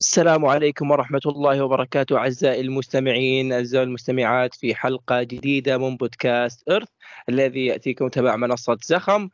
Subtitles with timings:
[0.00, 6.88] السلام عليكم ورحمة الله وبركاته أعزائي المستمعين أعزائي المستمعات في حلقة جديدة من بودكاست إرث
[7.28, 9.28] الذي يأتيكم تبع منصة زخم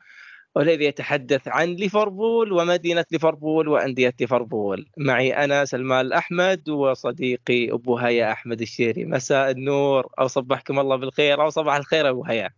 [0.55, 4.87] والذي يتحدث عن ليفربول ومدينة ليفربول وأندية ليفربول.
[4.99, 9.05] معي أنا سلمان الأحمد وصديقي أبو هيا أحمد الشيري.
[9.05, 10.07] مساء النور.
[10.19, 11.43] أو صبحكم الله بالخير.
[11.43, 12.51] أو صباح الخير أبو هيا.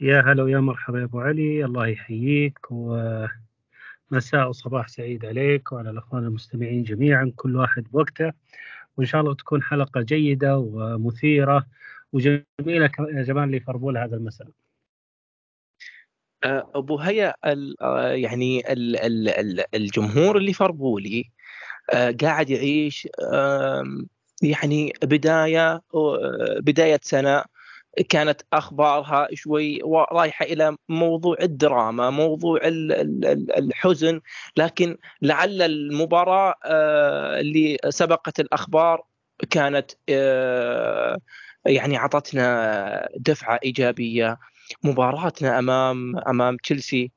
[0.00, 1.64] يا هلا ويا مرحبا يا أبو علي.
[1.64, 2.96] الله يحييك و
[4.10, 8.32] مساء وصباح سعيد عليك وعلى الأخوان المستمعين جميعا كل واحد بوقته.
[8.96, 11.66] وإن شاء الله تكون حلقة جيدة ومثيرة.
[12.12, 14.48] وجميلة جمال ليفربول هذا المساء.
[16.44, 18.62] أه، أبو هيا أه، يعني
[19.74, 21.24] الجمهور الليفربولي
[21.92, 23.08] أه، قاعد يعيش
[24.42, 25.82] يعني بداية
[26.60, 27.44] بداية سنة
[28.02, 29.80] كانت أخبارها شوي
[30.12, 32.60] رايحة إلى موضوع الدراما موضوع
[33.58, 34.20] الحزن
[34.56, 39.04] لكن لعل المباراة آه، اللي سبقت الأخبار
[39.50, 41.18] كانت آه،
[41.66, 44.38] يعني أعطتنا دفعة إيجابية.
[44.82, 47.10] مباراتنا أمام أمام تشيلسي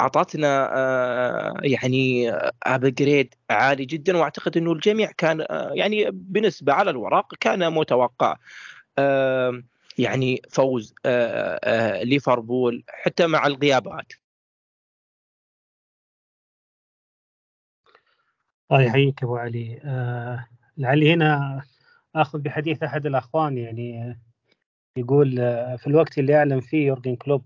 [0.00, 7.72] أعطتنا آه، يعني ابجريد عالي جدا وأعتقد إنه الجميع كان يعني بنسبة على الورق كان
[7.72, 8.36] متوقع.
[9.98, 14.12] يعني فوز آه، آه، ليفربول حتى مع الغيابات.
[18.72, 19.80] الله يحييك أبو علي.
[19.84, 20.46] آه
[20.78, 21.62] لعلي هنا
[22.14, 24.18] آخذ بحديث أحد الأخوان يعني
[24.96, 27.44] يقول آه، في الوقت اللي أعلن فيه يورجن كلوب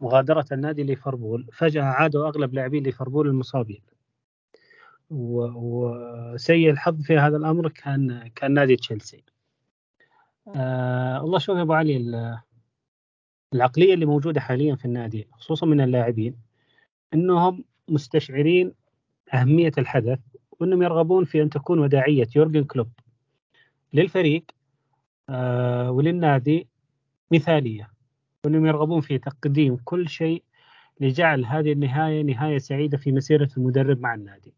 [0.00, 3.82] مغادرة النادي ليفربول فجأة عادوا أغلب لاعبين ليفربول المصابين.
[5.10, 9.24] وسيء الحظ في هذا الأمر كان كان نادي تشيلسي.
[10.56, 11.96] آه والله شوف يا أبو علي
[13.54, 16.36] العقلية اللي موجودة حاليا في النادي خصوصا من اللاعبين
[17.14, 18.72] إنهم مستشعرين
[19.34, 20.18] أهمية الحدث
[20.60, 22.88] وإنهم يرغبون في أن تكون وداعية يورجن كلوب
[23.92, 24.44] للفريق
[25.28, 26.68] آه وللنادي
[27.30, 27.90] مثالية
[28.44, 30.42] وإنهم يرغبون في تقديم كل شيء
[31.00, 34.54] لجعل هذه النهاية نهاية سعيدة في مسيرة المدرب مع النادي.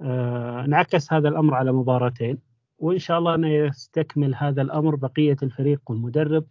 [0.00, 2.51] آه انعكس هذا الأمر على مباراتين
[2.82, 6.46] وإن شاء الله أنه يستكمل هذا الأمر بقية الفريق والمدرب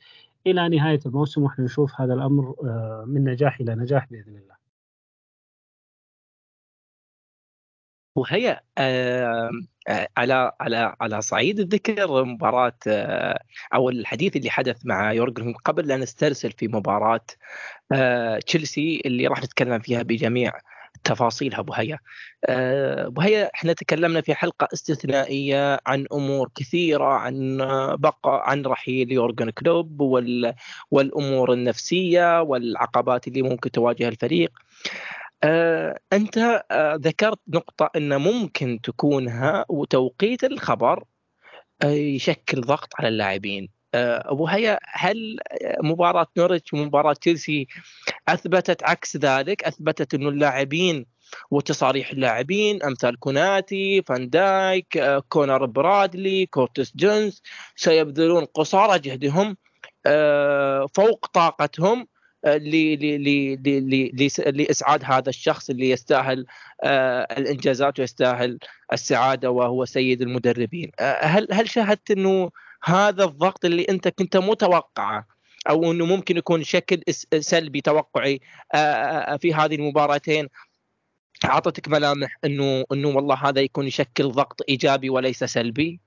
[0.47, 4.55] إلى نهاية الموسم وإحنا نشوف هذا الأمر آه، من نجاح إلى نجاح بإذن الله.
[8.15, 9.51] وهي آه
[10.17, 13.39] على على على صعيد الذكر مباراة آه
[13.73, 17.25] أو الحديث اللي حدث مع يورجن قبل ان نسترسل في مباراة
[17.91, 20.51] آه تشيلسي اللي راح نتكلم فيها بجميع
[21.03, 21.99] تفاصيلها أبو هيا.
[22.45, 27.57] آه، أبو هيا إحنا تكلمنا في حلقة استثنائية عن أمور كثيرة عن
[27.99, 30.53] بقى عن رحيل يورجن كلوب وال
[30.91, 34.51] والأمور النفسية والعقبات اللي ممكن تواجه الفريق.
[35.43, 41.03] آه، أنت آه، ذكرت نقطة إن ممكن تكونها وتوقيت الخبر
[41.85, 43.69] يشكل ضغط على اللاعبين.
[43.95, 45.39] أبو هيا هل
[45.83, 47.67] مباراة نورتش ومباراة تشيلسي
[48.27, 51.05] أثبتت عكس ذلك أثبتت إنه اللاعبين
[51.51, 57.41] وتصاريح اللاعبين أمثال كوناتي فان دايك كونر برادلي كيرتس جونز
[57.75, 59.57] سيبذلون قصارى جهدهم
[60.05, 62.07] آه، فوق طاقتهم
[62.45, 62.57] آه،
[64.51, 66.45] لإسعاد هذا الشخص اللي يستاهل
[66.83, 68.59] آه، الإنجازات ويستاهل
[68.93, 70.91] السعادة وهو سيد المدربين.
[70.99, 72.51] هل هل شاهدت إنه
[72.83, 75.27] هذا الضغط اللي أنت كنت متوقعه
[75.69, 77.03] أو إنه ممكن يكون شكل
[77.39, 78.41] سلبي توقعي
[78.73, 80.47] آه، آه، آه، في هذه المباراتين.
[81.45, 85.99] أعطتك ملامح إنه إنه والله هذا يكون يشكل ضغط إيجابي وليس سلبي؟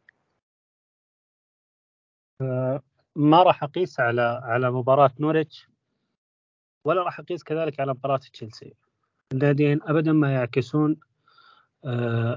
[3.17, 5.69] ما راح أقيس على على مباراة نوريتش
[6.85, 8.75] ولا راح أقيس كذلك على مباراة تشيلسي.
[9.33, 10.97] الناديين ابدا ما يعكسون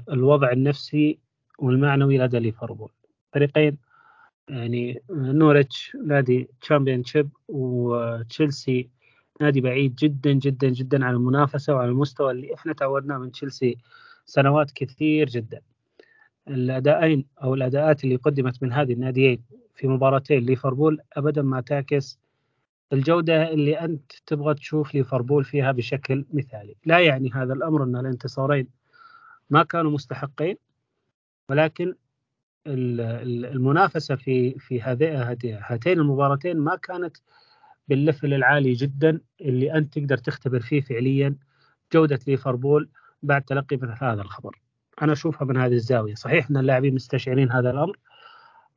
[0.08, 1.18] الوضع النفسي
[1.58, 2.90] والمعنوي لدى ليفربول.
[3.32, 3.78] فريقين
[4.48, 8.88] يعني نوريتش نادي Championship وتشيلسي
[9.40, 13.76] نادي بعيد جدا جدا جدا عن المنافسة وعن المستوى اللي إحنا تعودناه من تشيلسي
[14.24, 15.60] سنوات كثير جدا.
[16.48, 19.42] الأداءين أو الأداءات اللي قدمت من هذه الناديين
[19.74, 22.18] في مباراتين ليفربول ابدا ما تعكس
[22.92, 28.68] الجودة اللي أنت تبغى تشوف ليفربول فيها بشكل مثالي، لا يعني هذا الأمر أن الانتصارين
[29.50, 30.56] ما كانوا مستحقين
[31.48, 31.94] ولكن
[32.66, 34.80] المنافسة في في
[35.44, 37.16] هاتين المباراتين ما كانت
[37.88, 41.36] بالليفل العالي جدا اللي أنت تقدر تختبر فيه فعليا
[41.92, 42.88] جودة ليفربول
[43.22, 44.60] بعد تلقي مثل هذا الخبر.
[45.02, 47.98] أنا أشوفها من هذه الزاوية، صحيح إن اللاعبين مستشعرين هذا الأمر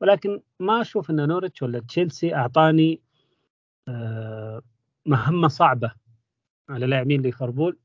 [0.00, 3.00] ولكن ما أشوف إن نورتش ولا تشيلسي أعطاني
[3.88, 4.62] آه،
[5.06, 5.92] مهمة صعبة
[6.68, 7.78] على لاعبين ليفربول.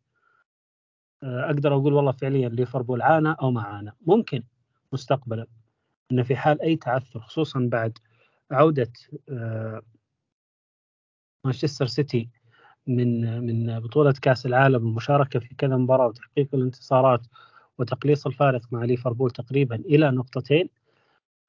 [1.24, 3.92] أقدر أقول والله فعليا ليفربول عانى أو ما عانى.
[4.02, 4.44] ممكن
[4.94, 5.48] مستقبلا.
[6.12, 7.98] ان في حال أي تعثر خصوصا بعد
[8.52, 8.92] عودة
[11.46, 12.30] مانشستر سيتي
[12.88, 17.28] من من بطولة كأس العالم والمشاركه في كذا مباراة وتحقيق الانتصارات
[17.78, 20.70] وتقليص الفارق مع ليفربول تقريبا إلى نقطتين.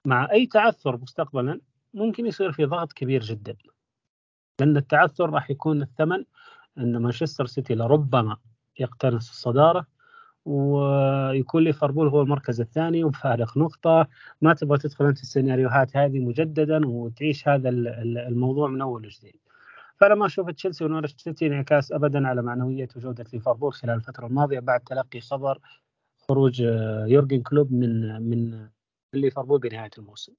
[0.04, 1.60] مع أي تعثر مستقبلا
[1.94, 3.56] ممكن يصير في ضغط كبير جدا
[4.60, 6.24] لأن التعثر راح يكون الثمن
[6.78, 8.36] إن مانشستر سيتي لربما
[8.78, 9.86] يقتنص الصدارة
[10.44, 14.08] ويكون ليفربول هو المركز الثاني وبفارق نقطة
[14.42, 19.40] ما تبغى تدخل أنت السيناريوهات هذه مجددا وتعيش هذا الموضوع من أول وجديد.
[19.96, 24.60] فأنا ما أشوف تشيلسي ونورش سيتي انعكاس ابدا على معنوية وجودة ليفربول خلال الفترة الماضية
[24.60, 25.58] بعد تلقي خبر
[26.28, 28.68] خروج آه، يورجن كلوب من من
[29.14, 30.32] ليفربول بنهاية الموسم.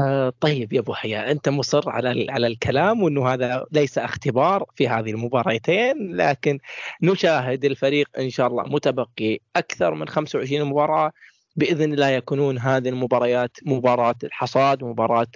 [0.00, 4.88] آه، طيب يا أبو حياء أنت مصر على على الكلام وأنه هذا ليس اختبار في
[4.88, 6.58] هذه المباراتين لكن
[7.02, 11.12] نشاهد الفريق إن شاء الله متبقي أكثر من 25 مباراة
[11.56, 15.26] بإذن الله يكونون هذه المباريات مباراة الحصاد مباراة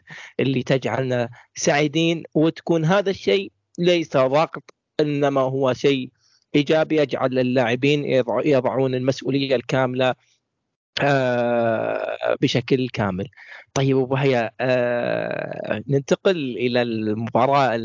[0.40, 6.10] اللي تجعلنا سعيدين وتكون هذا الشيء ليس ضغط إنما هو شيء
[6.54, 8.04] إيجابي يجعل اللاعبين
[8.44, 10.14] يضعون المسؤولية الكاملة
[12.40, 13.28] بشكل كامل.
[13.74, 17.76] طيب أبو هيا آه ننتقل إلى المباراة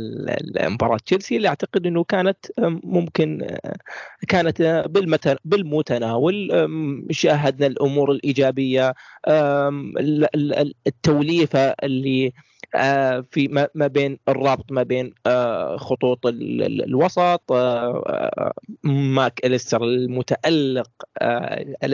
[0.60, 2.46] مباراه تشيلسي اللي أعتقد إنه كانت
[2.84, 3.76] ممكن آه،
[4.28, 4.62] كانت
[5.46, 6.68] بالمتناول.
[7.12, 8.94] شاهدنا الأمور الإيجابية
[10.88, 12.32] التوليفة اللي آه،
[13.32, 18.54] في ما بين الرابط ما بين آه، خطوط الوسط آه،
[18.84, 20.90] ماك إليستر المتألق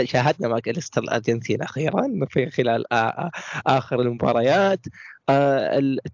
[0.04, 2.86] شاهدنا ماك إليستر الأرجنتين أخيرا في خلال
[3.68, 4.80] آخر المباريات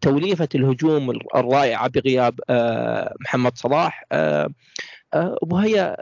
[0.01, 2.39] توليفة الهجوم الرائعة بغياب
[3.21, 4.03] محمد صلاح
[5.13, 5.97] أبو هيا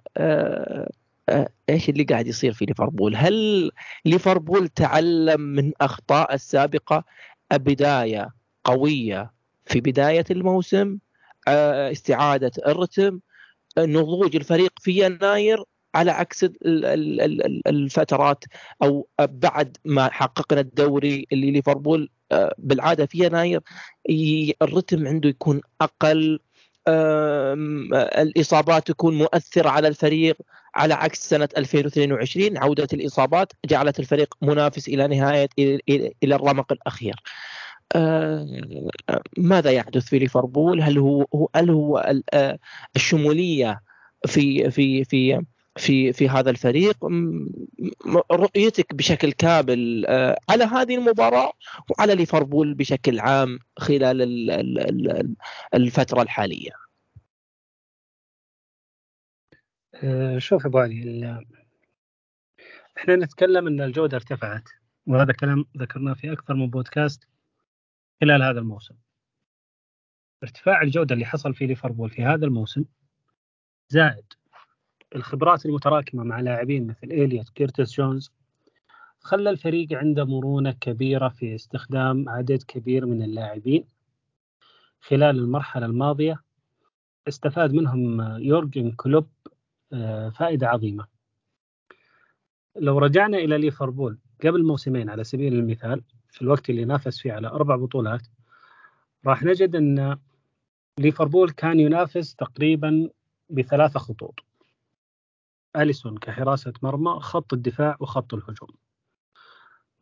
[1.70, 3.72] إيش اللي قاعد يصير في ليفربول؟ هل
[4.06, 7.04] ليفربول تعلم من أخطاء السابقة؟
[7.54, 8.35] بدايه
[8.66, 9.32] قوية
[9.66, 10.98] في بداية الموسم
[11.48, 13.20] آه، استعادة الرتم
[13.78, 15.64] نضوج الفريق في يناير
[15.96, 16.46] على عكس
[17.68, 18.44] الفترات
[18.84, 23.62] أو بعد ما حققنا الدوري اللي ليفربول آه، بالعادة في يناير
[24.62, 26.40] الرتم عنده يكون أقل
[28.18, 30.38] الإصابات تكون مؤثرة على الفريق
[30.76, 35.50] على عكس سنة 2022 عودة الإصابات جعلت الفريق منافس إلى نهاية
[36.24, 37.16] إلى الرمق الأخير.
[37.96, 38.46] آه،
[39.38, 41.98] ماذا يحدث في ليفربول؟ هل هو هل هو
[42.34, 42.60] آه،
[42.96, 43.82] الشمولية
[44.28, 45.42] في في في
[45.78, 46.98] في في هذا الفريق
[48.32, 51.52] رؤيتك بشكل كامل آه، على هذه المباراة
[51.90, 54.22] وعلى ليفربول بشكل عام خلال
[55.74, 56.72] الفترة الحالية.
[60.38, 61.46] شوف ابو علي
[62.98, 64.64] إحنا نتكلم إن الجودة ارتفعت
[65.08, 67.28] وهذا كلام ذكرناه في أكثر من بودكاست
[68.22, 68.96] خلال هذا الموسم.
[70.44, 72.86] ارتفاع الجودة اللي حصل في ليفربول في هذا الموسم
[73.90, 74.26] زائد
[75.16, 78.32] الخبرات المتراكمة مع لاعبين مثل إيليوت كيرتس جونز
[79.20, 83.86] خلى الفريق عنده مرونة كبيرة في استخدام عدد كبير من اللاعبين.
[85.02, 86.42] خلال المرحلة الماضية
[87.28, 89.30] استفاد منهم يورجن كلوب
[89.94, 91.08] آه، فائدة عظيمة.
[92.76, 96.02] لو رجعنا إلى ليفربول قبل موسمين على سبيل المثال
[96.36, 98.22] في الوقت اللي نافس فيه على أربع بطولات
[99.26, 100.18] راح نجد أن
[101.00, 103.10] ليفربول كان ينافس تقريبا
[103.50, 104.40] بثلاثة خطوط.
[105.76, 108.70] أليسون كحراسة مرمى خط الدفاع وخط الهجوم.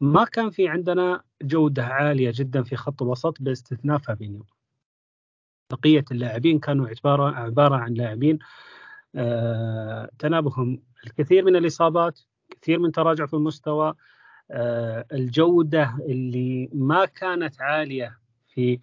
[0.02, 4.46] ما كان في عندنا جودة عالية جدا في خط الوسط باستثناء فابينيو.
[5.72, 8.40] بقية اللاعبين كانوا عبارة عبارة عن لاعبين
[9.16, 12.20] آه تنابهم الكثير من الإصابات
[12.62, 13.96] كثير من تراجع في المستوى
[14.52, 18.80] الجودة اللي ما كانت عالية في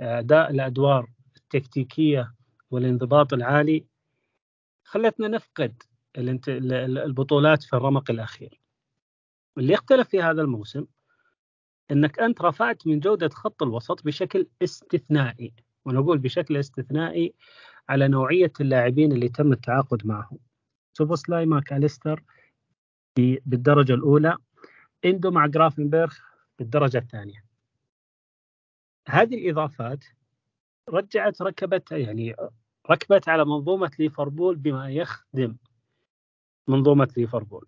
[0.00, 2.34] أداء الأدوار التكتيكية
[2.70, 3.84] والانضباط العالي
[4.84, 5.82] خلتنا نفقد
[6.16, 8.60] البطولات في الرمق الأخير.
[9.58, 10.84] اللي يختلف في هذا الموسم
[11.90, 15.52] إنك أنت رفعت من جودة خط الوسط بشكل استثنائي
[15.84, 17.34] ونقول بشكل استثنائي
[17.88, 20.38] على نوعية اللاعبين اللي تم التعاقد معهم.
[20.92, 22.22] سوبوسلاي ماك أليستر
[23.16, 24.36] بالدرجة الأولى
[25.04, 26.14] إندو مع جرافنبرغ
[26.58, 27.44] بالدرجة الثانية.
[29.08, 30.04] هذه الإضافات
[30.88, 32.36] رجعت ركبت يعني
[32.90, 35.56] ركبت على منظومة ليفربول بما يخدم
[36.68, 37.66] منظومة ليفربول.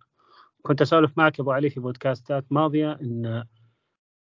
[0.62, 3.44] كنت أسولف معك أبو علي في بودكاستات ماضية أن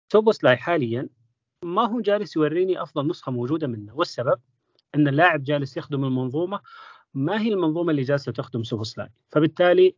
[0.09, 1.09] سوبوسلاي حاليا
[1.63, 4.39] ما هو جالس يوريني أفضل نسخة موجودة منه والسبب
[4.95, 6.59] أن اللاعب جالس يخدم المنظومة
[7.13, 9.95] ما هي المنظومة اللي جالسة تخدم سوبوسلاي فبالتالي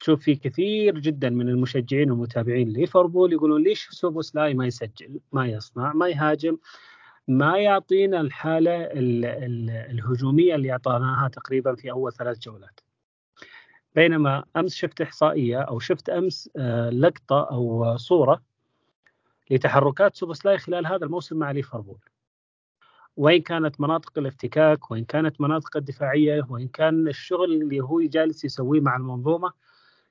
[0.00, 5.92] تشوف في كثير جدا من المشجعين والمتابعين ليفربول يقولون ليش سوبوسلاي ما يسجل ما يصنع
[5.92, 6.58] ما يهاجم
[7.28, 12.80] ما يعطينا الحالة ال ال الهجومية اللي اعطيناها تقريبا في أول ثلاث جولات.
[13.94, 18.42] بينما أمس شفت إحصائية أو شفت أمس آه، لقطة أو صورة
[19.50, 21.98] لتحركات سوبوسلاي خلال هذا الموسم مع ليفربول.
[23.16, 28.80] وين كانت مناطق الافتكاك؟ وين كانت مناطق الدفاعية؟ وين كان الشغل اللي هو جالس يسويه
[28.80, 29.52] مع المنظومة؟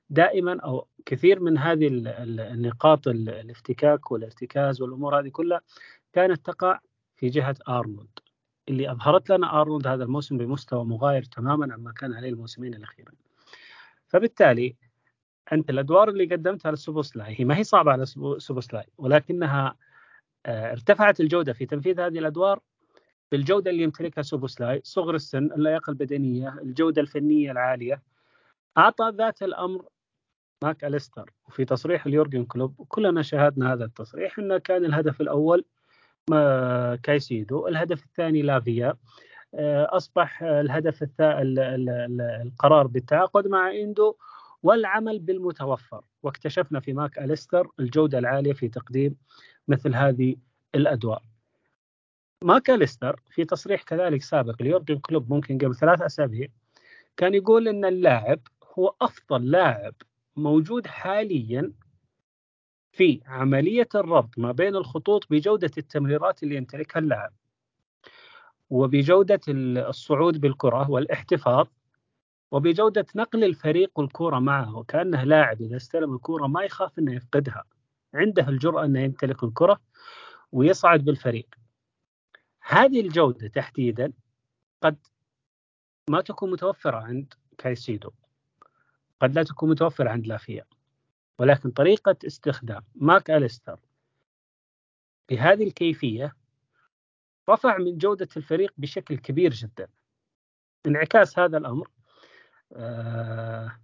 [0.10, 5.62] دائما أو كثير من هذه النقاط الافتكاك والارتكاز والأمور هذه كلها
[6.14, 6.80] كانت تقع
[7.16, 8.20] في جهة أرنولد
[8.70, 13.18] اللي أظهرت لنا أرنولد هذا الموسم بمستوى مغاير تماما عما كان عليه الموسمين الأخيرين.
[14.08, 14.76] فبالتالي
[15.54, 18.06] أنت الأدوار اللي قدمتها للسوبوسلاي هي ما هي صعبة على
[18.38, 19.76] سوبوسلاي ولكنها
[20.46, 22.60] آه، ارتفعت الجودة في تنفيذ هذه الأدوار
[23.32, 28.02] بالجودة اللي يمتلكها سوبوسلاي، صغر السن، اللياقة البدنية، الجودة الفنية العالية.
[28.78, 29.86] أعطى ذات الأمر
[30.64, 35.66] ماك أليستر وفي تصريح ليورجن كلوب كلنا شاهدنا هذا التصريح إنه كان الهدف الأول
[37.04, 38.94] كايسيدو الهدف الثاني لافيا.
[39.56, 41.08] آه، أصبح الهدف
[42.46, 44.16] القرار بالتعاقد مع إندو
[44.64, 46.02] والعمل بالمتوفر.
[46.24, 49.16] واكتشفنا في ماك أليستر الجودة العالية في تقديم
[49.68, 50.36] مثل هذه
[50.76, 51.24] الأدوار.
[52.44, 56.48] ماك أليستر في تصريح كذلك سابق ليورجن كلوب ممكن قبل ثلاث أسابيع
[57.18, 58.40] كان يقول إن اللاعب
[58.78, 59.94] هو أفضل لاعب
[60.36, 61.74] موجود حاليا
[62.92, 67.34] في عملية الربط ما بين الخطوط بجودة التمريرات اللي يمتلكها اللاعب
[68.70, 71.68] وبجودة الصعود بالكرة والاحتفاظ
[72.52, 77.64] وبجودة نقل الفريق والكرة معه كأنه لاعب إذا استلم الكرة ما يخاف أنه يفقدها.
[78.14, 79.82] عنده الجرأة أنه يمتلك الكرة
[80.52, 81.56] ويصعد بالفريق.
[82.62, 84.14] هذه الجودة تحديدا
[84.82, 84.98] قد
[86.10, 88.12] ما تكون متوفرة عند كايسيدو.
[89.20, 90.66] قد لا تكون متوفرة عند لافيا.
[91.40, 93.80] ولكن طريقة استخدام ماك أليستر
[95.30, 96.36] بهذه الكيفية
[97.50, 99.88] رفع من جودة الفريق بشكل كبير جدا.
[100.86, 101.90] انعكاس هذا الأمر
[102.74, 103.80] آه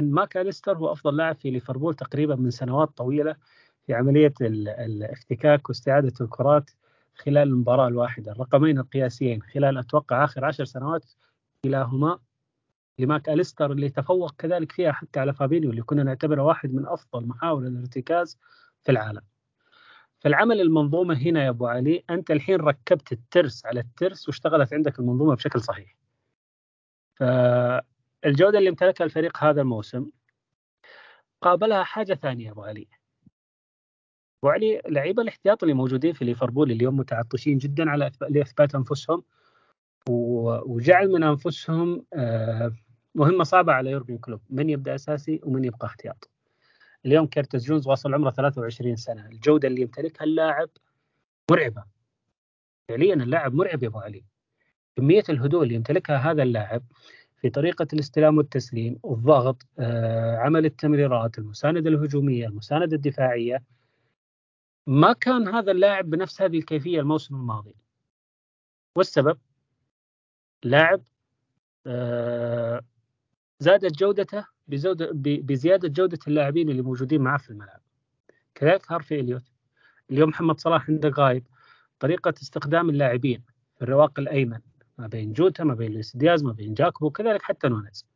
[0.00, 3.36] ماك أليستر هو أفضل لاعب في ليفربول تقريبا من سنوات طويلة
[3.86, 6.70] في عملية الافتكاك واستعادة الكرات
[7.14, 8.32] خلال المباراة الواحدة.
[8.32, 11.04] الرقمين القياسيين خلال أتوقع آخر عشر سنوات
[11.64, 12.18] كلاهما
[12.98, 17.26] لماك أليستر اللي تفوق كذلك فيها حتى على فابينيو اللي كنا نعتبره واحد من أفضل
[17.26, 18.38] محاور الارتكاز
[18.82, 19.22] في العالم.
[20.20, 25.34] فالعمل المنظومة هنا يا أبو علي أنت الحين ركبت الترس على الترس واشتغلت عندك المنظومة
[25.34, 25.96] بشكل صحيح.
[27.14, 30.10] فالجودة اللي امتلكها الفريق هذا الموسم
[31.42, 32.88] قابلها حاجة ثانية أبو علي.
[34.42, 39.22] أبو علي لعيبة الاحتياط اللي موجودين في ليفربول اليوم متعطشين جدا على لإثبات أنفسهم
[40.08, 42.72] وجعل من أنفسهم آه،
[43.16, 46.30] مهمة صعبة على يورجن كلوب من يبدأ أساسي ومن يبقى احتياط.
[47.06, 50.68] اليوم كيرتس جونز وصل عمره 23 سنة الجودة اللي يمتلكها اللاعب
[51.50, 51.84] مرعبة.
[52.88, 54.24] فعليا اللاعب مرعب يا أبو علي.
[54.96, 56.82] كمية الهدوء اللي يمتلكها هذا اللاعب
[57.40, 63.62] في طريقة الاستلام والتسليم الضغط آه، عمل التمريرات المساندة الهجومية المساندة الدفاعية
[64.86, 67.74] ما كان هذا اللاعب بنفس هذه الكيفية الموسم الماضي.
[68.96, 69.38] والسبب؟
[70.64, 71.02] لاعب
[71.86, 72.80] آه،
[73.58, 77.80] زادت جودته بزودة بزيادة جودة اللاعبين اللي موجودين معه في الملعب.
[78.54, 79.42] كذلك هارفي إليوت.
[80.10, 81.46] اليوم محمد صلاح عنده غايب
[81.98, 83.44] طريقة استخدام اللاعبين
[83.76, 84.60] في الرواق الأيمن
[84.98, 88.06] ما بين جوتا ما بين لويس دياز ما بين جاكبو وكذلك حتى نونيز.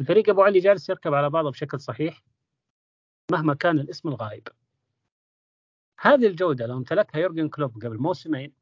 [0.00, 2.22] الفريق أبو علي جالس يركب على بعضه بشكل صحيح
[3.32, 4.48] مهما كان الاسم الغايب.
[6.00, 8.52] هذه الجودة لو امتلكها يورجن كلوب قبل موسمين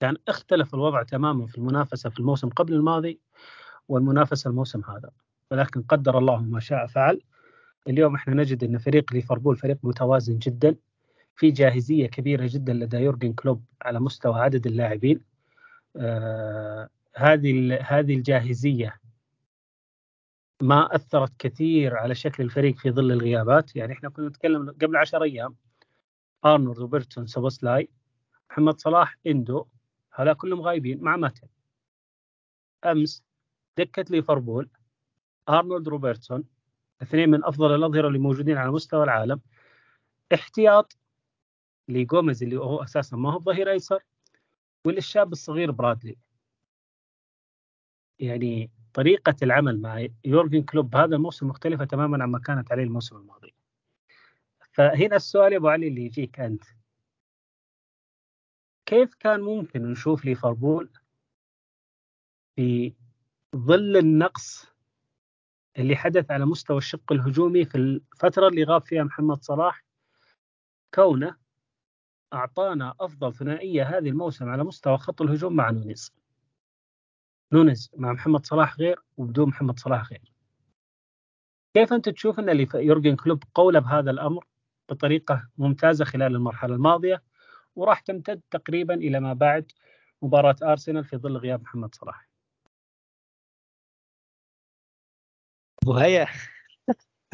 [0.00, 3.20] كان اختلف الوضع تماما في المنافسة في الموسم قبل الماضي
[3.88, 5.10] والمنافسة الموسم هذا.
[5.50, 7.20] ولكن قدر الله ما شاء فعل.
[7.88, 10.76] اليوم إحنا نجد إن فريق ليفربول فريق متوازن جدا.
[11.36, 15.20] في جاهزية كبيرة جدا لدى يورجن كلوب على مستوى عدد اللاعبين.
[15.96, 19.00] آه هذه هذه الجاهزية
[20.62, 23.76] ما أثرت كثير على شكل الفريق في ظل الغيابات.
[23.76, 25.54] يعني إحنا كنا نتكلم قبل 10 أيام.
[26.44, 27.88] أرنولد روبرتسون سوبوسلاي
[28.50, 29.66] محمد صلاح إندو
[30.14, 31.48] هؤلاء كلهم غايبين مع ماتيب.
[32.84, 33.24] أمس
[33.78, 34.68] دكة ليفربول
[35.48, 36.44] أرنولد روبرتسون
[37.02, 39.40] اثنين من أفضل الأظهرة اللي موجودين على مستوى العالم.
[40.34, 40.96] احتياط
[41.88, 44.02] لجوميز اللي هو أساسا ما هو ظهير ايسر
[44.84, 46.16] وللشاب الصغير برادلي.
[48.18, 53.54] يعني طريقة العمل مع يورجن كلوب هذا الموسم مختلفة تماما عما كانت عليه الموسم الماضي.
[54.72, 56.64] فهنا السؤال يا أبو علي اللي يجيك أنت.
[58.86, 60.90] كيف كان ممكن نشوف ليفربول
[62.56, 62.94] في
[63.56, 64.66] ظل النقص
[65.78, 69.84] اللي حدث على مستوى الشق الهجومي في الفترة اللي غاب فيها محمد صلاح.
[70.94, 71.36] كونه
[72.32, 76.14] أعطانا أفضل ثنائية هذه الموسم على مستوى خط الهجوم مع نونيز.
[77.52, 80.32] نونيز مع محمد صلاح غير وبدون محمد صلاح غير.
[81.74, 84.46] كيف أنت تشوف أن اللي يورجن كلوب قول بهذا الأمر
[84.88, 87.22] بطريقة ممتازة خلال المرحلة الماضية؟
[87.76, 89.72] وراح تمتد تقريبا إلى ما بعد
[90.22, 92.27] مباراة أرسنال في ظل غياب محمد صلاح.
[95.86, 96.26] وهي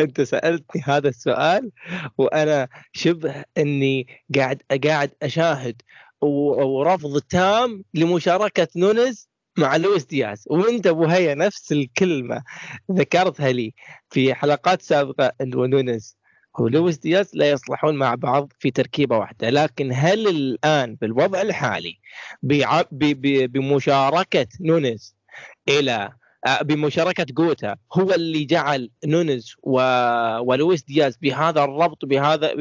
[0.00, 1.70] انت سألتني هذا السؤال
[2.18, 5.82] وأنا شبه إني قاعد قاعد أشاهد
[6.20, 10.44] ورفض تام لمشاركة نونز مع لويس دياز.
[10.46, 12.42] وأنت أبو هيا نفس الكلمة
[12.92, 13.74] ذكرتها لي
[14.10, 16.16] في حلقات سابقة انه نونيز
[16.58, 19.50] ولويس دياز لا يصلحون مع بعض في تركيبة واحدة.
[19.50, 21.98] لكن هل الآن في الوضع الحالي
[23.22, 25.16] بمشاركة نونيز
[25.68, 26.12] إلى
[26.62, 29.80] بمشاركة جوتا هو اللي جعل نونيز و...
[30.40, 32.52] ولويس دياز بهذا الربط بهذا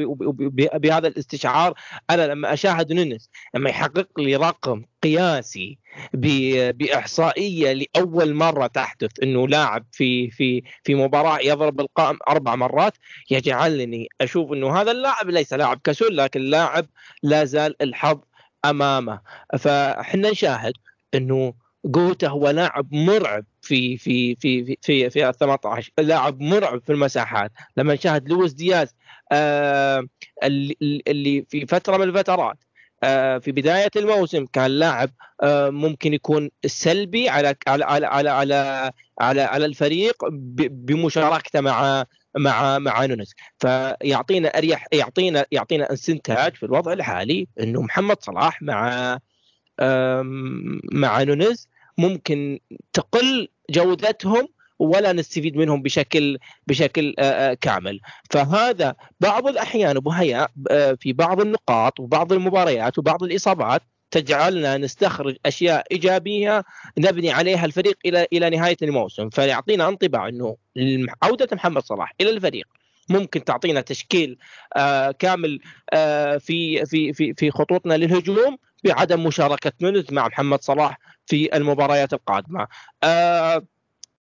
[0.74, 1.74] بهذا الاستشعار
[2.10, 5.78] أنا لما أشاهد نونز لما يحقق لي رقم قياسي.
[6.12, 12.92] بإحصائية لأول مرة تحدث إنه لاعب في في في مباراة يضرب القائم أربع مرات
[13.30, 16.86] يجعلني أشوف إنه هذا اللاعب ليس لاعب كسول لكن لاعب
[17.22, 18.20] لا زال الحظ
[18.64, 19.20] أمامه
[19.58, 20.72] فاحنا نشاهد
[21.14, 26.92] إنه جوتا هو لاعب مرعب في في في في في, في 18 لاعب مرعب في
[26.92, 27.52] المساحات.
[27.76, 28.94] لما نشاهد لويس دياز
[29.32, 30.06] آه
[30.42, 32.58] اللي في فترة من الفترات
[33.02, 35.10] آه في بداية الموسم كان لاعب
[35.42, 40.24] آه ممكن يكون سلبي على على على على على, على, على الفريق
[40.70, 42.04] بمشاركته مع
[42.36, 49.18] مع مع نونس فيعطينا أريح يعطينا يعطينا استنتاج في الوضع الحالي إنه محمد صلاح مع
[50.92, 52.58] مع نونز ممكن
[52.92, 54.48] تقل جودتهم
[54.78, 57.14] ولا نستفيد منهم بشكل بشكل
[57.60, 58.00] كامل.
[58.30, 60.48] فهذا بعض الأحيان أبو هيا
[61.00, 66.64] في بعض النقاط وبعض المباريات وبعض الإصابات تجعلنا نستخرج أشياء إيجابية
[66.98, 69.30] نبني عليها الفريق إلى إلى نهاية الموسم.
[69.30, 70.56] فيعطينا انطباع إنه
[71.22, 72.66] عودة محمد صلاح إلى الفريق
[73.08, 74.38] ممكن تعطينا تشكيل
[74.76, 75.60] آه كامل
[75.92, 82.12] آه في في في في خطوطنا للهجوم بعدم مشاركة نونز مع محمد صلاح في المباريات
[82.12, 82.66] القادمة.
[83.04, 83.62] آه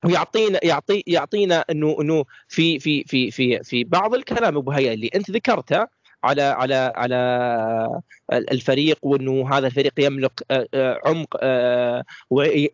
[0.05, 5.11] ويعطينا يعطي يعطينا انه إنه في في في في في بعض الكلام أبو هيا اللي
[5.14, 5.87] أنت ذكرته
[6.25, 8.01] على على على
[8.33, 12.05] الفريق وإنه هذا الفريق يملك آه، آه، عمق آه،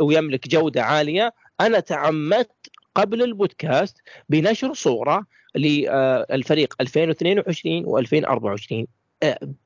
[0.01, 1.35] ويملك جودة عالية.
[1.61, 3.97] أنا تعمدت قبل البودكاست
[4.29, 8.98] بنشر صورة للفريق 2022 و2024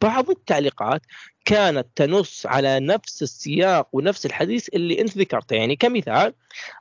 [0.00, 1.02] بعض التعليقات
[1.44, 5.56] كانت تنص على نفس السياق ونفس الحديث اللي أنت ذكرته.
[5.56, 6.34] يعني كمثال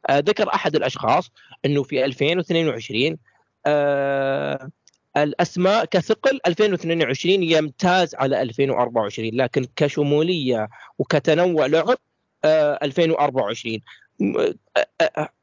[0.10, 1.32] آه، ذكر أحد الأشخاص
[1.66, 3.18] إنه في 2022
[3.66, 4.70] آه
[5.18, 11.98] الأسماء كثقل 2022 يمتاز على 2024 لكن كشمولية وكتنوع لعب
[12.46, 13.80] آه 2024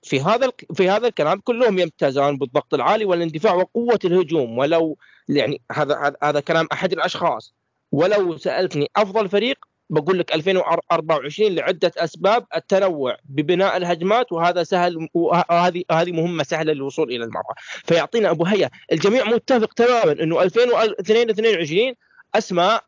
[0.02, 4.58] في هذا في هذا الكلام كلهم يمتازون بالضغط العالي والاندفاع وقوة الهجوم.
[4.58, 7.54] ولو يعني هذا هذا كلام أحد الأشخاص.
[7.92, 9.58] ولو سألتني أفضل فريق
[9.90, 17.08] بقول لك 2024 لعدة أسباب التنوع ببناء الهجمات وهذا سهل وهذه هذه مهمة سهلة للوصول
[17.08, 17.54] إلى المرمى.
[17.84, 18.70] فيعطينا أبو هيا.
[18.92, 21.94] الجميع متفق تماما إنه 2022
[22.34, 22.84] أسماء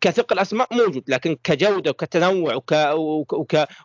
[0.00, 3.32] كثقل اسماء موجود لكن كجودة وكتنوع وك وك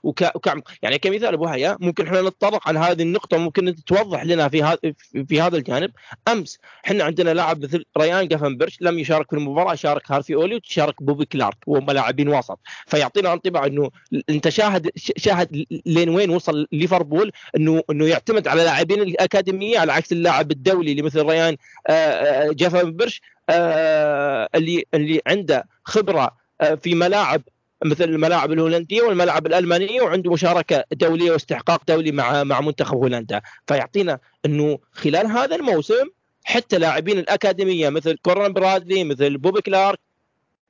[0.04, 4.50] وك وك يعني كمثال أبو هيا ممكن إحنا نتطرق على هذه النقطة ممكن توضح لنا
[4.50, 4.78] في هذا
[5.28, 5.92] في هذا الجانب.
[6.28, 11.04] أمس إحنا عندنا لاعب مثل ريان جافنبرش لم يشارك في المباراة شارك هارفي اولي وشارك
[11.04, 12.60] بوبي كلارك وهم لاعبين وسط.
[12.88, 13.90] فيعطينا انطباع إنه
[14.30, 20.12] أنت شاهد شاهد لين وين وصل ليفربول إنه إنه يعتمد على لاعبين الأكاديمية على عكس
[20.12, 23.22] اللاعب الدولي اللي مثل ريان آه، آه، جافنبرش.
[23.24, 27.42] آه، اللي اللي عنده خبرة آه، في ملاعب
[27.86, 33.42] مثل الملاعب الهولندية والملاعب الألمانية وعنده مشاركة دولية واستحقاق دولي مع مع منتخب هولندا.
[33.68, 36.06] فيعطينا إنه خلال هذا الموسم
[36.44, 40.00] حتى لاعبين الأكاديمية مثل كونور برادلي مثل بوبي كلارك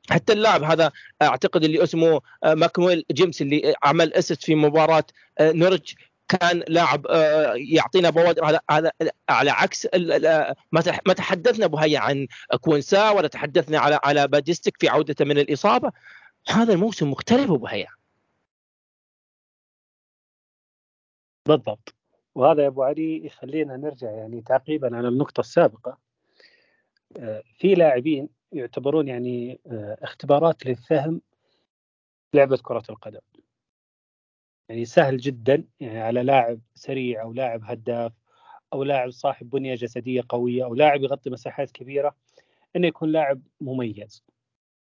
[0.10, 5.04] حتى اللاعب هذا أعتقد اللي اسمه آه، ماكونيل جيمس اللي عمل assist في مباراة
[5.42, 5.94] نورويتش
[6.30, 8.46] كان لاعب آه، يعطينا بوادر.
[8.46, 8.92] على على
[9.30, 9.88] على عكس
[11.06, 12.28] ما تحدثنا بهي عن
[12.62, 15.92] كوينسا ولا تحدثنا على على بايستيتش في عودته من الإصابة.
[16.50, 17.88] هذا الموسم مختلف بهي
[21.46, 21.96] بالضبط.
[22.36, 25.98] وهذا يا أبو علي يخلينا نرجع يعني تعقيبا على النقطة السابقة.
[27.18, 31.22] آه، في لاعبين يعتبرون يعني آه، اختبارات للفهم
[32.34, 33.20] لعبة كرة القدم.
[34.70, 38.14] يعني سهل جدا يعني على لاعب سريع أو لاعب هداف
[38.74, 42.16] أو لاعب صاحب بنية جسدية قوية أو لاعب يغطي مساحات كبيرة
[42.76, 44.24] إنه يكون لاعب مميز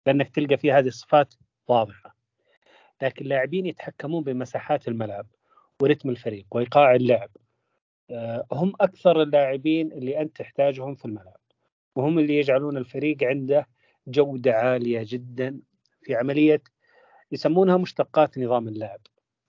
[0.07, 1.35] لأنك تلقى فيه هذه الصفات
[1.69, 2.17] واضحة.
[3.03, 5.27] لكن لاعبين يتحكمون بمساحات الملعب
[5.83, 7.31] ورتم الفريق وإيقاع اللعب
[8.11, 11.41] آه، هم أكثر اللاعبين اللي أنت تحتاجهم في الملعب
[11.97, 13.67] وهم اللي يجعلون الفريق عنده
[14.07, 15.61] جودة عالية جدا
[16.03, 16.63] في عملية
[17.33, 19.01] يسمونها مشتقات نظام اللعب.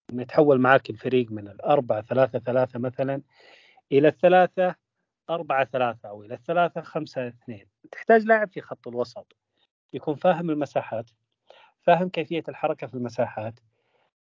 [0.10, 3.22] إنه يتحول معك الفريق من الأربعة ثلاثة ثلاثة مثلا
[3.92, 4.76] إلى الثلاثة
[5.30, 7.66] أربعة ثلاثة أو إلى الثلاثة خمسة اثنين.
[7.92, 9.36] تحتاج لاعب في خط الوسط.
[9.94, 11.10] يكون فاهم المساحات
[11.82, 13.60] فاهم كيفية الحركة في المساحات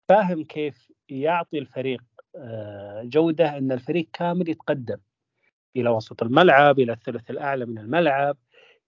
[0.08, 2.04] فاهم كيف يعطي الفريق
[2.36, 4.98] آه، جودة أن الفريق كامل يتقدم
[5.76, 8.38] إلى وسط الملعب إلى الثلث الأعلى من الملعب.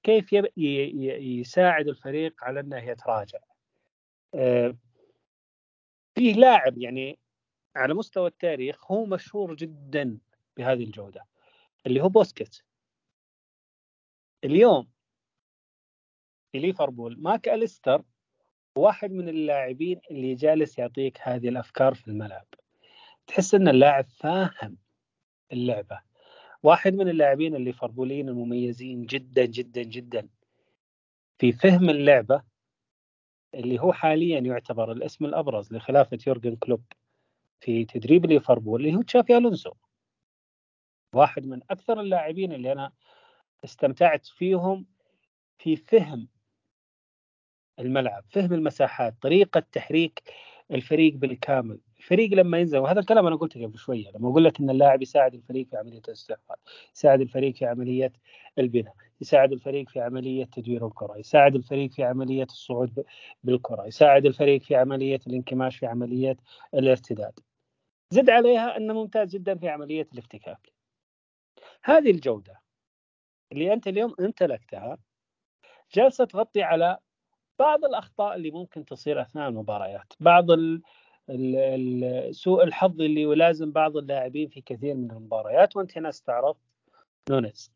[0.03, 3.39] كيف يساعد الفريق على أنه يتراجع.
[4.35, 4.75] آه،
[6.17, 7.19] في لاعب يعني
[7.75, 10.17] على مستوى التاريخ هو مشهور جدا
[10.57, 11.25] بهذه الجودة
[11.85, 12.57] اللي هو بوسكيت
[14.43, 14.87] اليوم
[16.51, 18.03] في ليفربول ماك أليستر
[18.75, 22.47] واحد من اللاعبين اللي جالس يعطيك هذه الأفكار في الملعب.
[23.27, 24.77] تحس إن اللاعب فاهم
[25.53, 26.01] اللعبة.
[26.63, 30.29] واحد من اللاعبين الليفربوليين المميزين جدا جدا جدا
[31.39, 32.43] في فهم اللعبة
[33.53, 36.83] اللي هو حاليا يعتبر الاسم الأبرز لخلافة يورجن كلوب
[37.61, 39.73] في تدريب ليفربول اللي هو تشافي ألونسو.
[41.15, 42.91] واحد من أكثر اللاعبين اللي أنا
[43.65, 44.85] استمتعت فيهم
[45.59, 46.27] في فهم
[47.79, 50.23] الملعب فهم المساحات طريقة تحريك
[50.71, 51.79] الفريق بالكامل.
[52.07, 55.33] الفريق لما ينزل وهذا الكلام أنا قلته قبل شوية لما أقول لك إن اللاعب يساعد
[55.33, 56.57] الفريق في عملية الاستحواذ
[56.95, 58.13] يساعد الفريق في عملية
[58.59, 63.05] البناء يساعد الفريق في عملية تدوير الكرة يساعد الفريق في عملية الصعود
[63.43, 66.37] بالكرة يساعد الفريق في عملية الانكماش في عملية
[66.73, 67.39] الارتداد.
[68.11, 70.71] زد عليها إنه ممتاز جدا في عملية الافتكاك.
[71.83, 72.61] هذه الجودة
[73.51, 74.97] اللي أنت اليوم امتلكتها
[75.93, 76.97] جالسة تغطي على
[77.59, 80.81] بعض الأخطاء اللي ممكن تصير أثناء المباريات بعض ال
[82.31, 86.57] سوء الحظ اللي يلازم بعض اللاعبين في كثير من المباريات وأنت هنا استعرضت
[87.29, 87.71] نونيز.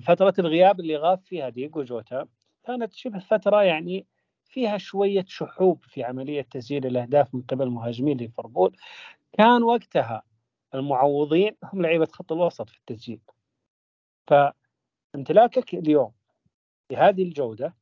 [0.00, 2.26] فترة الغياب اللي غاب فيها ديجو جوتا
[2.64, 4.06] كانت شبه فترة يعني
[4.44, 8.76] فيها شوية شحوب في عملية تسجيل الأهداف من قبل مهاجمين ليفربول.
[9.32, 10.22] كان وقتها
[10.74, 13.20] المعوضين هم لعيبة خط الوسط في التسجيل.
[14.26, 16.12] فامتلاكك اليوم
[16.90, 17.74] بهذه الجودة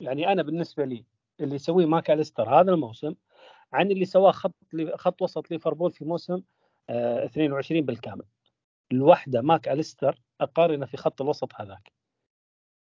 [0.00, 1.04] يعني أنا بالنسبة لي
[1.40, 3.14] اللي يسويه ماك أليستر هذا الموسم
[3.72, 4.54] عن اللي سواه خط
[4.94, 6.42] خط وسط ليفربول في موسم
[6.90, 8.24] 22 آه، بالكامل.
[8.92, 11.92] الوحدة ماك أليستر أقارنه في خط الوسط هذاك.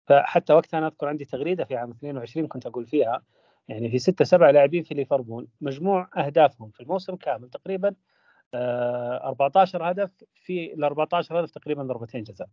[0.08, 3.24] فحتى وقتها أنا أذكر عندي تغريدة في عام 22 كنت أقول فيها
[3.68, 7.96] يعني في ستة سبعة لاعبين في ليفربول مجموع أهدافهم في الموسم كامل تقريبا
[8.54, 12.50] 14 آه، هدف في ال 14 هدف تقريبا ضربتين جزاء.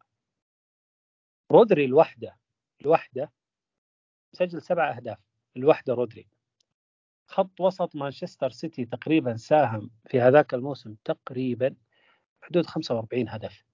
[1.50, 2.38] رودري الوحدة
[2.80, 3.32] الوحدة
[4.32, 5.18] سجل سبع أهداف
[5.56, 6.26] الوحدة رودري.
[7.32, 11.74] خط وسط مانشستر سيتي تقريبا ساهم في هذاك الموسم تقريبا
[12.42, 13.64] حدود 45 هدف.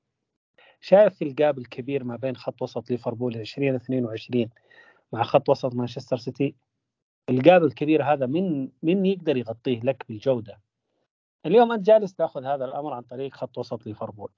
[0.81, 4.49] شايف ال gap الكبير ما بين خط وسط ليفربول 2022
[5.13, 6.55] مع خط وسط مانشستر سيتي؟
[7.29, 10.61] ال gap الكبير هذا من من يقدر يغطيه لك بالجودة؟
[11.47, 14.31] اليوم أنت جالس تأخذ هذا الأمر عن طريق خط وسط ليفربول.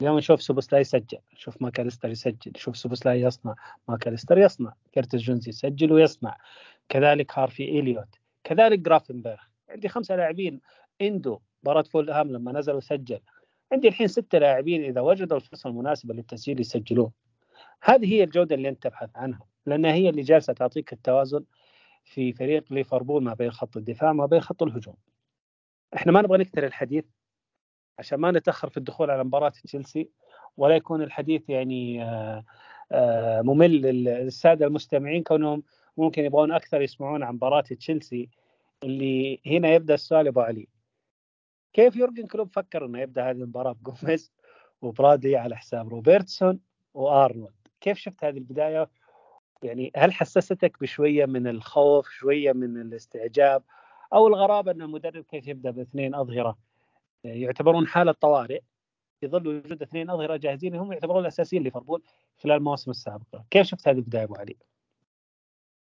[0.00, 3.54] اليوم نشوف سوبوسلاي يسجل نشوف ماكاليستر يسجل نشوف سوبوسلاي يصنع
[3.88, 6.36] ماكاليستر يصنع كرتس جونز يسجل ويصنع.
[6.88, 8.08] كذلك هارفي إليوت
[8.46, 9.36] كذلك جرافنبرغ.
[9.68, 10.60] عندي خمسة لاعبين.
[11.00, 13.20] إندو مباراة فولهام لما نزل وسجل
[13.72, 17.12] عندي الحين ستة لاعبين إذا وجدوا الفرصة المناسبة للتسجيل يسجلون.
[17.82, 21.44] هذه هي الجودة اللي أنت تبحث عنها لأنها هي اللي جالسة تعطيك التوازن
[22.04, 24.96] في فريق ليفربول ما بين خط الدفاع ما بين خط الهجوم.
[25.94, 27.04] إحنا ما نبغى نكثر الحديث
[27.98, 30.10] عشان ما نتأخر في الدخول على مباراة تشيلسي
[30.56, 32.44] ولا يكون الحديث يعني آه،
[32.92, 35.62] آه، ممل للسادة المستمعين كونهم
[35.96, 38.28] ممكن يبغون أكثر يسمعون عن مباراة تشيلسي
[38.82, 40.68] اللي هنا يبدأ السؤال أبو علي.
[41.72, 44.32] كيف يورجن كلوب فكر إنه يبدأ هذه المباراة بجوميز
[44.82, 46.60] وبرادلي على حساب روبرتسون
[46.94, 48.90] وأرنولد؟ كيف شفت هذه البداية؟
[49.62, 53.62] يعني هل حسستك بشوية من الخوف شوية من الاستعجاب
[54.14, 56.58] أو الغرابة إن المدرب كيف يبدأ باثنين أظهرة؟
[57.24, 58.60] يعتبرون حالة طوارئ.
[59.20, 62.02] في ظل وجود اثنين أظهرة جاهزين هم يعتبرون الأساسيين ليفربول
[62.38, 64.56] خلال المواسم السابقة، كيف شفت هذه البداية أبو علي؟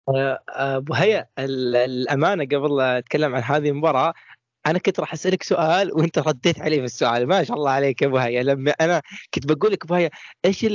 [0.09, 4.15] آه، ابو هيا الأمانة قبل أتكلم عن هذه المباراة
[4.67, 7.27] أنا كنت راح أسألك سؤال وأنت رديت علي في السؤال.
[7.27, 8.43] ما شاء الله عليك يا أبو هيا.
[8.43, 9.03] لما أنا
[9.35, 10.11] كنت بقول لك أبو هيا
[10.45, 10.67] إيش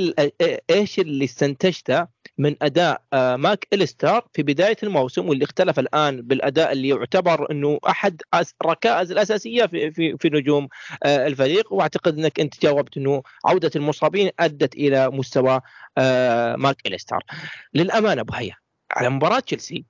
[0.70, 2.08] إيش اللي استنتجته
[2.38, 7.80] من أداء آه، ماك الستار في بداية الموسم واللي اختلف الآن بالأداء اللي يعتبر إنه
[7.88, 8.22] أحد
[8.62, 10.68] الركائز الأساسية في في في نجوم
[11.04, 11.74] آه، الفريق.
[11.74, 15.62] وأعتقد إنك أنت جاوبت إنه عودة المصابين أدت إلى مستوى
[16.58, 17.24] ماك أليستر
[17.74, 19.86] للأمانة أبو هيا على مباراة تشيلسي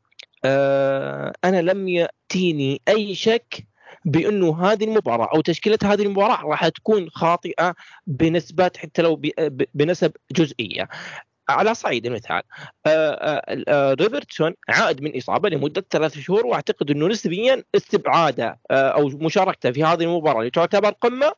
[1.46, 3.68] أنا لم يأتيني أي شك
[4.06, 7.76] بأنه هذه المباراة أو تشكيلة هذه المباراة راح تكون خاطئة
[8.08, 9.22] بنسبات حتى لو
[9.74, 10.90] بنسب جزئية.
[11.50, 12.42] على صعيد المثال
[12.86, 19.08] آه، آه، آه، روبرتسون عائد من إصابة لمدة ثلاث شهور وأعتقد أنه نسبيا استبعاده أو
[19.08, 21.34] مشاركته في هذه المباراة اللي تعتبر قمة.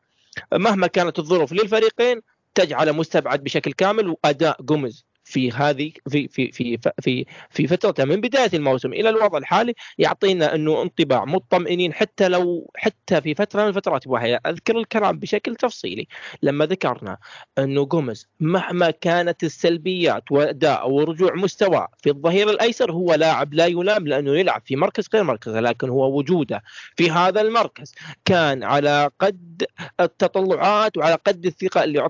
[0.52, 2.20] مهما كانت الظروف للفريقين
[2.54, 5.04] تجعله مستبعد بشكل كامل وأداء جوميز.
[5.28, 10.54] في هذه في في في في في فترته من بداية الموسم إلى الوضع الحالي يعطينا
[10.54, 16.08] إنه انطباع مطمئنين حتى لو حتى في فترة من الفترات وهي أذكر الكلام بشكل تفصيلي.
[16.42, 17.18] لما ذكرنا
[17.58, 24.08] إنه جوميز مهما كانت السلبيات وأداء ورجوع مستوى في الظهير الأيسر هو لاعب لا يلام
[24.08, 26.62] لأنه يلعب في مركز غير مركزه لكن هو وجوده
[26.96, 29.64] في هذا المركز كان على قد
[30.00, 32.08] التطلعات وعلى قد الثقة اللي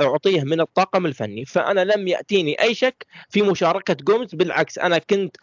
[0.00, 1.44] أعطيه من الطاقم الفني.
[1.44, 5.36] فأنا لم يأتيني أي شك في مشاركة جومز بالعكس أنا كنت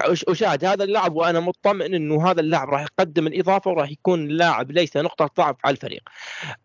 [0.00, 4.96] أشاهد هذا اللاعب وأنا مطمئن إنه هذا اللاعب راح يقدم الإضافة وراح يكون لاعب ليس
[4.96, 6.02] نقطة ضعف على الفريق.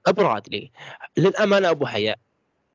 [0.07, 0.71] برادلي
[1.17, 2.17] للأمانة أبو حياء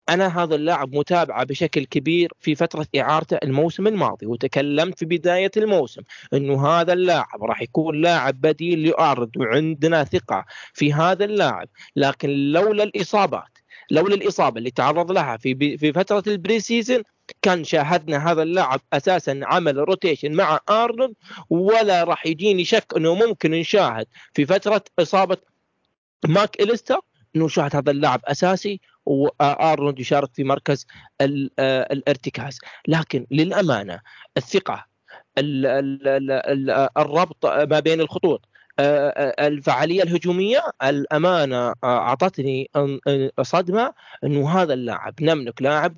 [0.09, 6.03] أنا هذا اللاعب متابعة بشكل كبير في فترة إعارته الموسم الماضي وتكلمت في بداية الموسم
[6.35, 10.45] إنه هذا اللاعب راح يكون لاعب بديل لأرنولد وعندنا ثقة
[10.75, 13.52] في هذا اللاعب لكن لولا الإصابات
[13.93, 17.03] لولا الاصابه اللي تعرض لها في في فترة ال pre-season
[17.43, 21.15] كان شاهدنا هذا اللاعب أساسا عمل rotation مع أرنولد
[21.51, 25.37] ولا راح يجيني شك إنه ممكن نشاهد في فترة إصابة
[26.29, 27.01] ماك إليستر.
[27.37, 30.87] انه نشاهد هذا اللاعب أساسي وأرنولد يشارك في مركز
[31.21, 32.59] الارتكاز.
[32.89, 34.01] لكن للأمانة
[34.37, 34.87] الثقة
[36.99, 42.71] الربط ما بين الخطوط آه، آه، الفعالية الهجومية الأمانة آه، أعطتني
[43.43, 45.97] صدمة إنه هذا اللاعب نملك لاعب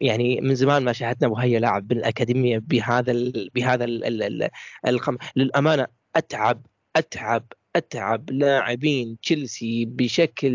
[0.00, 4.48] يعني من زمان ما شاهدنا وهي لاعب بالأكاديمية بهذا ال بهذا ال
[4.86, 10.52] الخم للأمانة أتعب أتعب أتعب لاعبين تشيلسي بشكل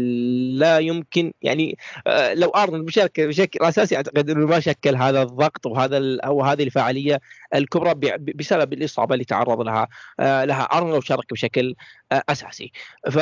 [0.59, 1.33] لا يمكن.
[1.41, 1.77] يعني
[2.07, 6.63] آه، لو أرنولد بشكل بشكل أساسي أعتقد إنه ما شكل هذا الضغط وهذا أو هذه
[6.63, 7.21] الفعالية
[7.55, 7.93] الكبرى
[8.35, 9.87] بسبب الإصابة اللي تعرض لها
[10.19, 11.75] آه، لها أرنولد وشارك بشكل
[12.11, 12.71] آه، أساسي.
[13.11, 13.17] ف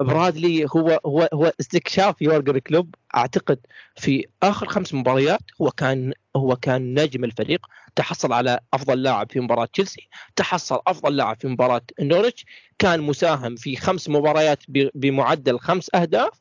[0.00, 3.58] برادلي هو هو هو استكشاف يورجن كلوب أعتقد
[3.96, 7.66] في آخر خمس مباريات هو كان هو كان نجم الفريق.
[7.96, 10.08] تحصل على أفضل لاعب في مباراة تشيلسي.
[10.36, 12.46] تحصل أفضل لاعب في مباراة نورتش
[12.78, 14.58] كان مساهم في خمس مباريات
[14.94, 16.40] بمعدل خمس أهداف.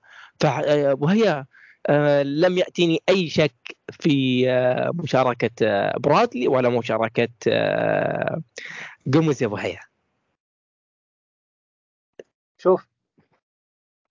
[0.75, 1.45] وهي
[1.89, 7.27] آه، لم يأتيني أي شك في آه، مشاركة آه، برادلي ولا مشاركة
[9.07, 9.57] جوميز يا ابو
[12.57, 12.87] شوف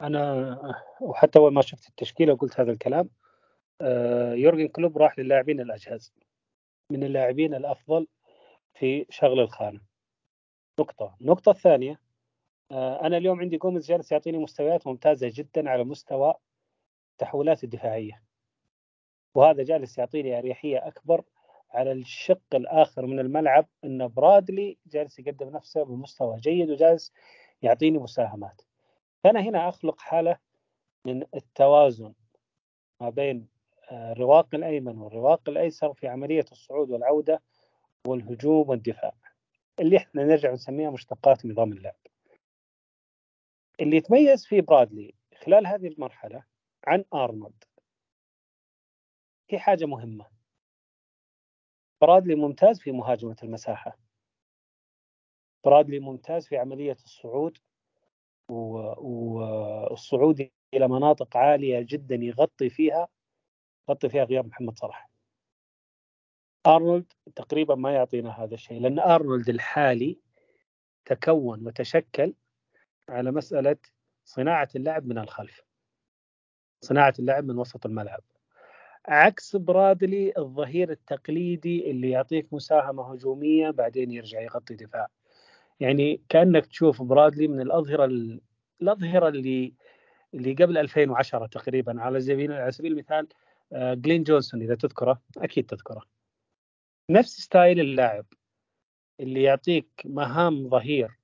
[0.00, 0.60] أنا
[1.00, 3.10] وحتى أول ما شفت التشكيلة وقلت هذا الكلام
[4.34, 6.12] يورجن كلوب راح للاعبين الأجهز
[6.90, 8.06] من اللاعبين الأفضل
[8.74, 9.80] في شغل الخانة.
[10.80, 11.16] نقطة.
[11.20, 12.00] النقطة الثانية
[12.70, 16.34] آه، أنا اليوم عندي جوميز جالس يعطيني مستويات ممتازة جدا على مستوى
[17.12, 18.22] التحولات الدفاعية.
[19.34, 21.22] وهذا جالس يعطيني أريحية أكبر
[21.70, 27.12] على الشق الآخر من الملعب إن برادلي جالس يقدم نفسه بمستوى جيد وجالس
[27.66, 28.62] يعطيني مساهمات.
[29.24, 30.38] فأنا هنا أخلق حالة
[31.04, 32.14] من التوازن
[33.00, 33.48] ما بين
[33.92, 37.42] الرواق الأيمن والرواق الأيسر في عملية الصعود والعودة
[38.06, 39.14] والهجوم والدفاع.
[39.80, 41.96] اللي إحنا نرجع نسميها مشتقات نظام اللعب.
[43.80, 46.44] اللي يتميز فيه برادلي خلال هذه المرحلة
[46.86, 47.64] عن أرنولد.
[49.48, 50.26] في حاجة مهمة.
[52.00, 53.98] برادلي ممتاز في مهاجمة المساحة.
[55.66, 57.58] برادلي ممتاز في عملية الصعود
[58.98, 63.08] والصعود إلى مناطق عالية جدا يغطي فيها
[63.90, 65.10] غطي فيها غياب محمد صلاح.
[66.66, 70.18] أرنولد تقريبا ما يعطينا هذا الشيء لأن أرنولد الحالي
[71.04, 72.34] تكون وتشكل
[73.08, 73.76] على مسألة
[74.24, 75.64] صناعة اللعب من الخلف
[76.80, 78.22] صناعة اللعب من وسط الملعب.
[79.06, 85.08] عكس برادلي الظهير التقليدي اللي يعطيك مساهمة هجومية بعدين يرجع يغطي دفاع.
[85.80, 88.04] يعني كأنك تشوف برادلي من الأظهرة
[88.82, 89.74] الأظهرة اللي
[90.34, 93.28] اللي قبل 2010 تقريبا على سبيل على سبيل المثال
[93.72, 95.22] آه، جلين جونسون إذا تذكره.
[95.36, 96.02] أكيد تذكره.
[97.10, 98.26] نفس style اللاعب
[99.20, 101.18] اللي يعطيك مهام ظهير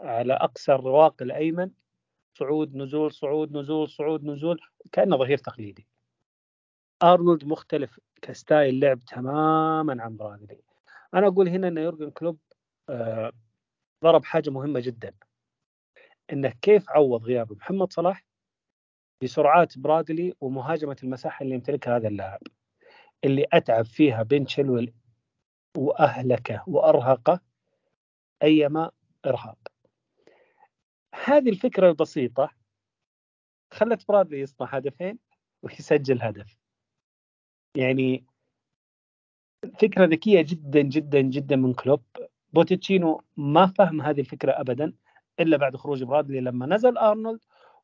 [0.00, 1.70] على أقصى الرواق الأيمن
[2.38, 4.60] صعود نزول صعود نزول صعود نزول
[4.92, 5.86] كأنه ظهير تقليدي.
[7.02, 10.60] أرنولد مختلف ك style لعب تماما عن برادلي.
[11.14, 12.38] أنا أقول هنا ان يورجن كلوب
[12.88, 13.32] آه
[14.02, 15.14] ضرب حاجة مهمة جدا.
[16.32, 18.24] إنه كيف عوض غياب محمد صلاح
[19.22, 22.40] بسرعات برادلي ومهاجمة المساحة اللي يمتلكها هذا اللاعب
[23.24, 24.94] اللي أتعب فيها بن تشيلويل
[25.76, 27.40] واهلكه وأرهقه
[28.42, 28.90] ايما
[29.26, 29.58] إرهاق.
[31.24, 32.50] هذه الفكرة البسيطة
[33.72, 35.18] خلت برادلي يصنع هدفين
[35.62, 36.56] ويسجل هدف.
[37.76, 38.24] يعني
[39.80, 42.02] فكرة ذكية جدا جدا جدا من كلوب.
[42.54, 44.92] بوتشيتينو ما فهم هذه الفكرة ابدا
[45.40, 47.40] إلا بعد خروج برادلي لما نزل أرنولد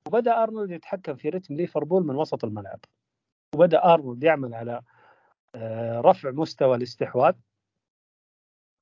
[0.06, 2.80] وبدأ أرنولد يتحكم في rhythm ليفربول من وسط الملعب.
[3.54, 4.82] وبدأ أرنولد يعمل على
[5.54, 7.34] آه، رفع مستوى الاستحواذ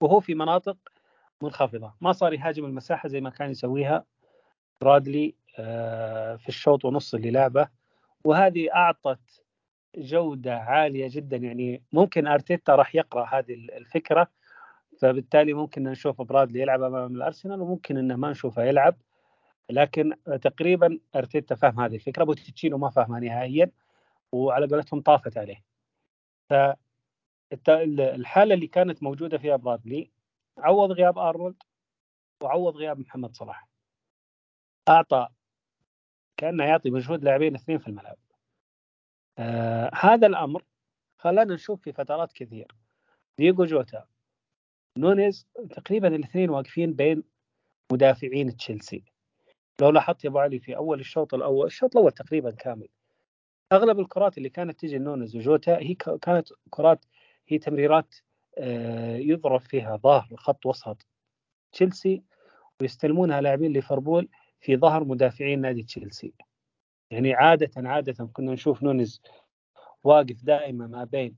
[0.01, 0.77] وهو في مناطق
[1.43, 1.95] منخفضة.
[2.01, 4.05] ما صار يهاجم المساحة زي ما كان يسويها
[4.81, 7.69] برادلي آه، في الشوط ونص اللي لعبه.
[8.25, 9.43] وهذه أعطت
[9.97, 11.37] جودة عالية جدا.
[11.37, 14.29] يعني ممكن أرتيتا راح يقرأ هذه الفكرة
[14.99, 18.97] فبالتالي ممكن نشوف برادلي يلعب أمام الأرسنال وممكن إنه ما نشوفه يلعب.
[19.71, 23.71] لكن تقريبا أرتيتا فهم هذه الفكرة بوتشينو ما فهمها نهائيا
[24.33, 25.65] وعلى قولتهم طافت عليه.
[27.65, 30.11] فالحاله اللي كانت موجودة فيها برادلي
[30.59, 31.63] عوض غياب أرنولد
[32.43, 33.69] وعوض غياب محمد صلاح.
[34.89, 35.29] أعطى
[36.37, 38.17] كأنه يعطي مجهود لاعبين اثنين في الملعب.
[39.39, 40.65] آه هذا الأمر
[41.19, 42.67] خلانا نشوف في فترات كثير
[43.39, 44.07] دييغو جوتا
[44.99, 47.23] نونيز تقريبا الاثنين واقفين بين
[47.93, 49.05] مدافعين تشيلسي.
[49.81, 52.89] لو لاحظت يا أبو علي في أول الشوط الأول الشوط الأول تقريبا كامل.
[53.73, 57.05] أغلب الكرات اللي كانت تجي نونز وجوتا هي كانت كرات
[57.49, 58.15] هي تمريرات
[58.59, 61.07] آه، يضرب فيها ظهر خط وسط
[61.73, 62.23] تشيلسي
[62.81, 64.29] ويستلمونها لاعبين ليفربول
[64.61, 66.33] في ظهر مدافعين نادي تشيلسي.
[67.11, 69.23] يعني عادة عادة كنا نشوف نونز
[70.05, 71.37] واقف دائما ما بين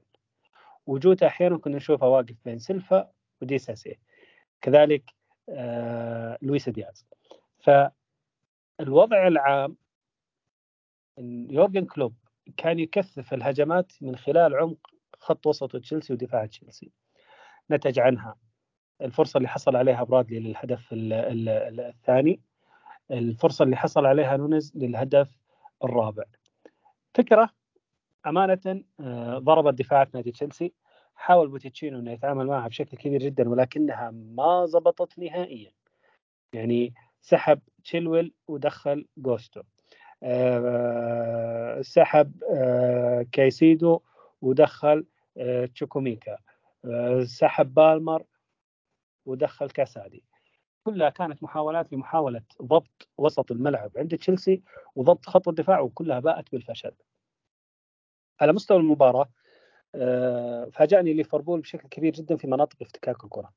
[0.85, 3.99] وجوتا أحيانا كنا نشوفه واقف بين سيلفا وديساسي.
[4.61, 5.03] كذلك
[5.49, 7.05] آه، لويس دياز.
[7.59, 9.75] فالوضع العام
[11.49, 12.15] يورجن كلوب
[12.57, 16.91] كان يكثف الهجمات من خلال عمق خط وسط تشيلسي ودفاع تشيلسي.
[17.71, 18.35] نتج عنها
[19.01, 22.41] الفرصة اللي حصل عليها برادلي للهدف الثاني
[23.11, 25.42] الفرصة اللي حصل عليها نونز للهدف
[25.83, 26.23] الرابع.
[27.13, 27.49] فكرة
[28.27, 30.73] أمانة آه، ضربت دفاعات نادي تشيلسي.
[31.15, 35.71] حاول بوتشيتينو إنه يتعامل معها بشكل كبير جدا ولكنها ما زبطت نهائيا.
[36.53, 39.61] يعني سحب تشيلويل ودخل جوستو.
[40.23, 43.99] آه، سحب آه، كايسيدو
[44.41, 45.05] ودخل
[45.73, 46.37] تشوكويميكا.
[47.23, 48.23] سحب بالمر
[49.25, 50.23] ودخل كاسادي.
[50.83, 54.61] كلها كانت محاولات لمحاولة ضبط وسط الملعب عند تشيلسي
[54.95, 56.91] وضبط خط الدفاع وكلها باءت بالفشل.
[58.41, 59.29] على مستوى المباراة
[59.95, 63.53] آه، فاجأني ليفربول بشكل كبير جدا في مناطق افتكاك الكرة.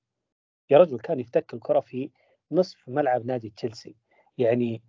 [0.71, 2.11] يا رجل كان يفتك الكرة في
[2.53, 3.97] نصف ملعب نادي تشيلسي.
[4.39, 4.83] يعني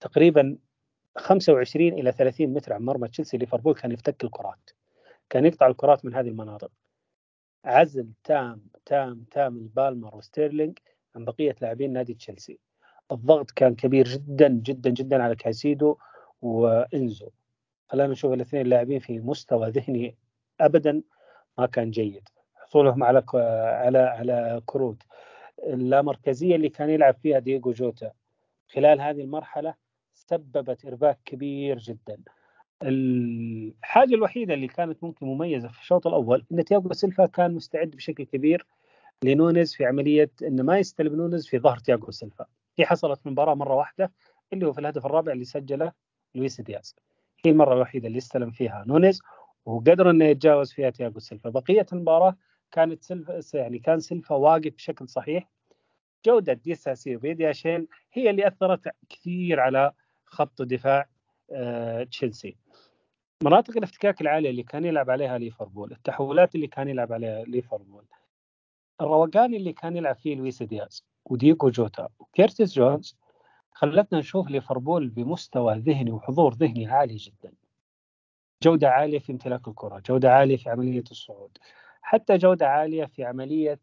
[0.00, 0.58] تقريبا
[1.18, 4.70] 25 إلى 30 متر عن مرمى تشيلسي ليفربول كان يفتك الكرات.
[5.30, 6.70] كان يقطع الكرات من هذه المناطق.
[7.64, 10.78] عزل تام تام تام لبالمر وستيرلينج
[11.16, 12.58] عن بقية لاعبين نادي تشيلسي.
[13.12, 15.96] الضغط كان كبير جدا جدا جدا على كايسيدو
[16.42, 17.30] وإنزو.
[17.88, 20.16] خلينا نشوف الاثنين لاعبين في مستوى ذهني
[20.60, 21.02] ابدا.
[21.58, 22.28] ما كان جيد.
[22.54, 25.02] حصولهم على على على كروت.
[25.66, 28.12] اللامركزية اللي كان يلعب فيها دييغو جوتا
[28.68, 29.74] خلال هذه المرحلة
[30.14, 32.18] سببت إرباك كبير جدا.
[32.82, 38.24] الحاجة الوحيدة اللي كانت ممكن مميزة في الشوط الأول إن تياغو سيلفا كان مستعد بشكل
[38.24, 38.66] كبير.
[39.24, 42.46] لنونز في عملية انه ما يستلم نونز في ظهر تياغو سيلفا.
[42.78, 44.12] هي حصلت في المباراه مرة واحدة
[44.52, 45.92] اللي هو في الهدف الرابع اللي سجله
[46.34, 46.96] لويس دياز.
[47.44, 49.20] هي المرة الوحيدة اللي استلم فيها نونز
[49.66, 51.50] وقدر إنه يتجاوز فيها تياغو سيلفا.
[51.50, 52.36] بقية المباراة
[52.72, 55.48] كانت سيلفا يعني كان سيلفا واقف بشكل صحيح.
[56.26, 59.92] جودة ديساسي وبادياشيل هي اللي أثرت كثير على
[60.24, 61.08] خط دفاع
[61.50, 62.56] آه، تشيلسي.
[63.42, 68.04] مناطق الافتكاك العالية اللي كان يلعب عليها ليفربول التحولات اللي كان يلعب عليها ليفربول.
[69.00, 73.16] الروقان اللي كان يلعب فيه لويس دياز ودييغو جوتا وكيرتيس جونز
[73.72, 77.52] خلتنا نشوف ليفربول بمستوى ذهني وحضور ذهني عالي جدا.
[78.62, 81.58] جودة عالية في امتلاك الكرة جودة عالية في عملية الصعود
[82.02, 83.80] حتى جودة عالية في عملية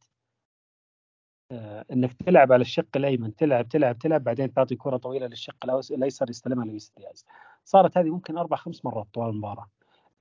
[1.52, 5.56] آه إنك تلعب على الشق الأيمن تلعب تلعب تلعب بعدين تعطي كرة طويلة للشق
[5.92, 7.26] الأيسر يستلمها لويس دياز.
[7.66, 9.70] صارت هذه ممكن أربع خمس مرات طوال المباراة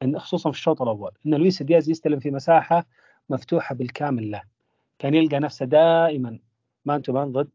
[0.03, 2.87] إن خصوصا في الشوط الأول إن لويس دياز يستلم في مساحة
[3.31, 4.43] مفتوحة بالكامل له.
[5.01, 6.39] كان يلقى نفسه دائما
[6.85, 7.51] man to man ضد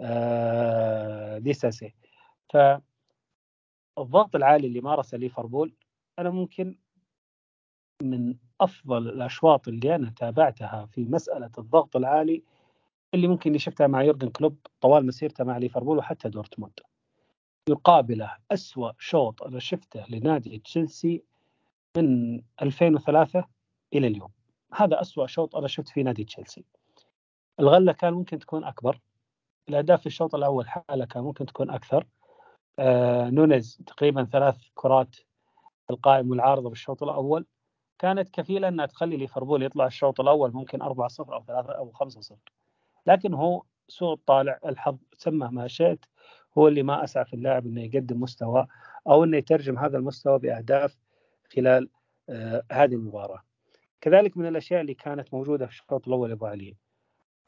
[0.00, 1.94] آه ديساسي
[2.52, 5.74] فالضغط العالي اللي مارسه ليفربول
[6.18, 6.76] أنا ممكن
[8.02, 12.42] من أفضل الأشواط اللي أنا تابعتها في مسألة الضغط العالي
[13.14, 16.80] اللي ممكن اللي شفتها مع يورجن كلوب طوال مسيرته مع ليفربول وحتى دورتموند.
[17.68, 21.22] يقابله أسوأ شوط أنا شفته لنادي تشيلسي
[21.96, 23.44] من 2003
[23.94, 24.30] إلى اليوم.
[24.74, 26.64] هذا أسوأ شوط أنا شفت فيه نادي تشيلسي.
[27.60, 29.00] الغلة كان ممكن تكون أكبر.
[29.68, 32.06] الأداء في الشوط الأول حالة كان ممكن تكون أكثر.
[32.78, 35.16] آه نونيز تقريبا ثلاث كرات
[35.90, 37.46] القائم والعارضة بالشوط الأول.
[37.98, 40.84] كانت كفيلة أنها تخلي ليفربول يطلع الشوط الأول ممكن 4-0
[41.32, 42.34] أو 3 أو 5-0
[43.06, 46.04] لكن هو سوء الطالع الحظ سمه ما شئت
[46.58, 48.66] هو اللي ما اسعف اللاعب إنه يقدم مستوى
[49.08, 50.96] أو إنه يترجم هذا المستوى بأهداف
[51.56, 51.88] خلال
[52.28, 53.42] آه هذه المباراة.
[54.00, 56.76] كذلك من الأشياء اللي كانت موجودة في الشوط الأول أبو علي.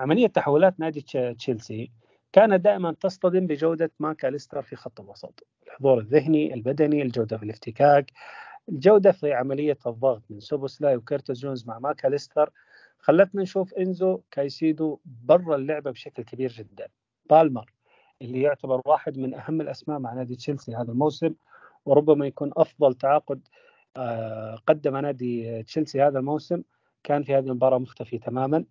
[0.00, 1.00] عملية تحولات نادي
[1.38, 1.90] تشيلسي
[2.32, 8.12] كانت دائما تصطدم بجودة ماكاليستر في خط الوسط، الحضور الذهني، البدني، الجودة في الافتكاك،
[8.68, 12.50] الجودة في عملية الضغط من سوبوسلاي وكيرتس جونز مع ماكاليستر
[12.98, 16.88] خلتنا نشوف إنزو كايسيدو برا اللعبة بشكل كبير جدا.
[17.30, 17.72] بالمر
[18.22, 21.34] اللي يعتبر واحد من أهم الأسماء مع نادي تشيلسي هذا الموسم
[21.84, 23.48] وربما يكون أفضل تعاقد
[23.96, 26.62] آه، قدم نادي تشيلسي هذا الموسم.
[27.04, 28.64] كان في هذه المباراة مختفي تماما.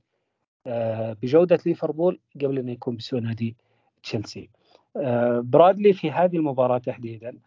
[0.68, 3.58] آه، بجودة ليفربول قبل انه يكون بسوء نادي
[4.04, 4.50] تشيلسي.
[4.98, 7.40] آه، برادلي في هذه المباراة تحديدا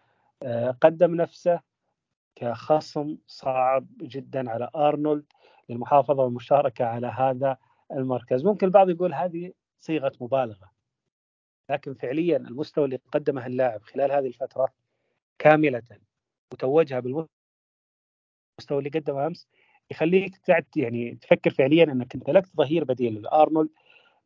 [0.80, 1.60] قدم نفسه
[2.36, 5.24] كخصم صعب جدا على أرنولد
[5.68, 7.56] للمحافظة والمشاركة على هذا
[7.92, 10.70] المركز، ممكن البعض يقول هذه صيغة مبالغة
[11.70, 14.68] لكن فعليا المستوى اللي قدمه اللاعب خلال هذه الفترة
[15.38, 15.82] كاملة
[16.52, 17.28] وتوجها بالمستوى
[18.78, 19.48] اللي قدمه أمس
[19.92, 23.70] يخليك تعد يعني تفكر فعليا إنك امتلكت ظهير بديل لأرنولد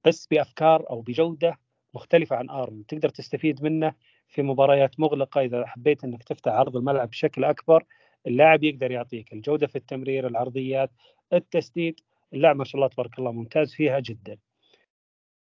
[0.04, 1.58] بس بأفكار أو بجودة
[1.94, 2.84] مختلفة عن أرنولد.
[2.84, 3.94] تقدر تستفيد منه
[4.28, 7.84] في مباريات مغلقة إذا حبيت إنك تفتح عرض الملعب بشكل أكبر.
[8.26, 10.90] اللاعب يقدر يعطيك الجودة في التمرير العرضيات
[11.32, 12.00] التسديد.
[12.32, 14.38] اللاعب ما شاء الله تبارك الله ممتاز فيها جدا.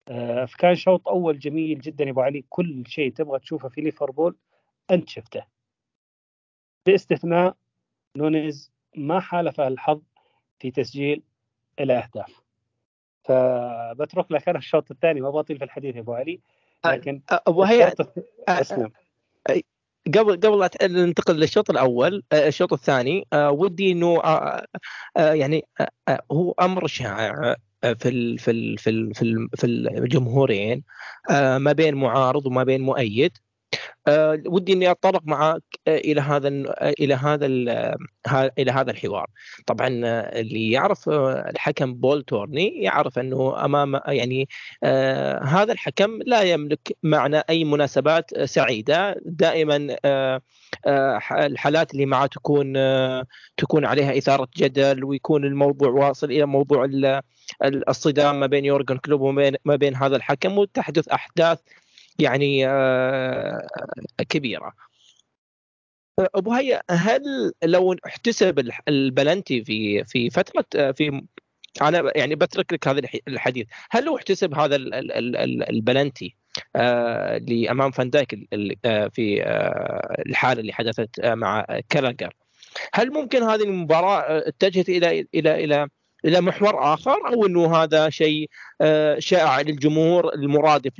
[0.07, 2.45] آه، فكان شوط أول جميل جدا يا أبو علي.
[2.49, 4.35] كل شيء تبغى تشوفه في ليفربول
[4.91, 5.45] أنت شفته.
[6.85, 7.55] باستثناء
[8.17, 10.01] نونيز ما حالفه الحظ
[10.63, 11.23] في تسجيل
[11.79, 12.41] الاهداف
[13.23, 16.39] فبترك لك أنا الشوط الثاني ما بطيل في الحديث يا أبو علي
[16.85, 17.93] لكن أبو هيا
[18.47, 18.91] اسلم
[20.07, 24.21] قبل قبل لا ننتقل للشوط الأول الشوط الثاني ودي إنه
[25.17, 25.65] يعني
[26.31, 30.83] هو أمر شائع في ال في ال في ال في الجمهورين
[31.29, 33.37] ما بين معارض وما بين مؤيد.
[33.37, 33.52] أه
[34.47, 36.47] ودي إني أتطرق معك إلى هذا
[36.99, 37.45] إلى هذا
[38.59, 39.27] إلى هذا الحوار.
[39.65, 39.87] طبعا
[40.39, 44.49] اللي يعرف الحكم بول تورني يعرف إنه أمام يعني
[44.83, 49.15] آه هذا الحكم لا يملك معنى أي مناسبات سعيدة.
[49.25, 50.41] دائما آه
[50.85, 53.25] آه الحالات اللي معه تكون آه
[53.57, 56.89] تكون عليها إثارة جدل ويكون الموضوع واصل إلى موضوع
[57.63, 61.59] الصدام ما بين يورجن كلوب وما بين ما بين هذا الحكم وتحدث أحداث
[62.19, 63.67] يعني آه،
[64.29, 64.73] كبيرة.
[66.19, 67.21] أبو هيا هل
[67.63, 71.23] لو احتسب البلنتي في في فترة آه، في
[71.81, 74.75] أنا يعني بترك لك هذا الحديث هل لو احتسب هذا
[75.69, 76.35] البلنتي
[76.75, 78.35] آه لأمام فان دايك
[79.13, 79.43] في
[80.27, 82.33] الحالة اللي حدثت مع كلاجر
[82.93, 85.87] هل ممكن هذه المباراة اتجهت إلى إلى إلى
[86.25, 88.49] إلى محور آخر أو إنه هذا شيء
[88.81, 90.99] آه، شائع للجمهور المرادف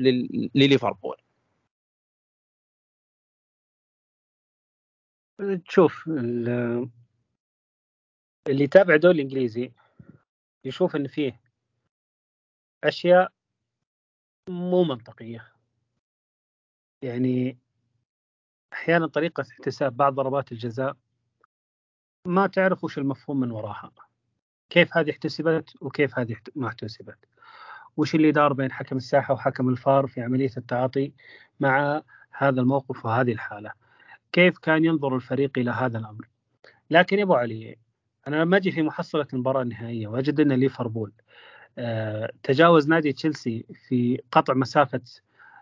[0.55, 1.17] لليفربول؟
[5.67, 6.07] تشوف
[8.47, 9.71] اللي يتابع الدوري الإنجليزي
[10.65, 11.41] يشوف إن فيه
[12.84, 13.32] أشياء
[14.49, 15.53] مو منطقية.
[17.01, 17.57] يعني
[18.74, 20.97] أحيانا طريقة احتساب بعض ضربات الجزاء
[22.28, 23.91] ما تعرف وش المفهوم من وراها.
[24.70, 27.18] كيف هذه احتسبت وكيف هذه ما احتسبت.
[27.97, 31.14] وش اللي دار بين حكم الساحة وحكم الفار في عملية التعاطي
[31.59, 32.01] مع
[32.32, 33.72] هذا الموقف وهذه الحالة؟
[34.32, 36.28] كيف كان ينظر الفريق إلى هذا الأمر؟
[36.89, 37.78] لكن يا أبو علي
[38.28, 41.11] أنا لما أجي في محصلة المباراة النهائية وأجد أن ليفربول
[41.78, 45.01] آه، تجاوز نادي تشيلسي في قطع مسافة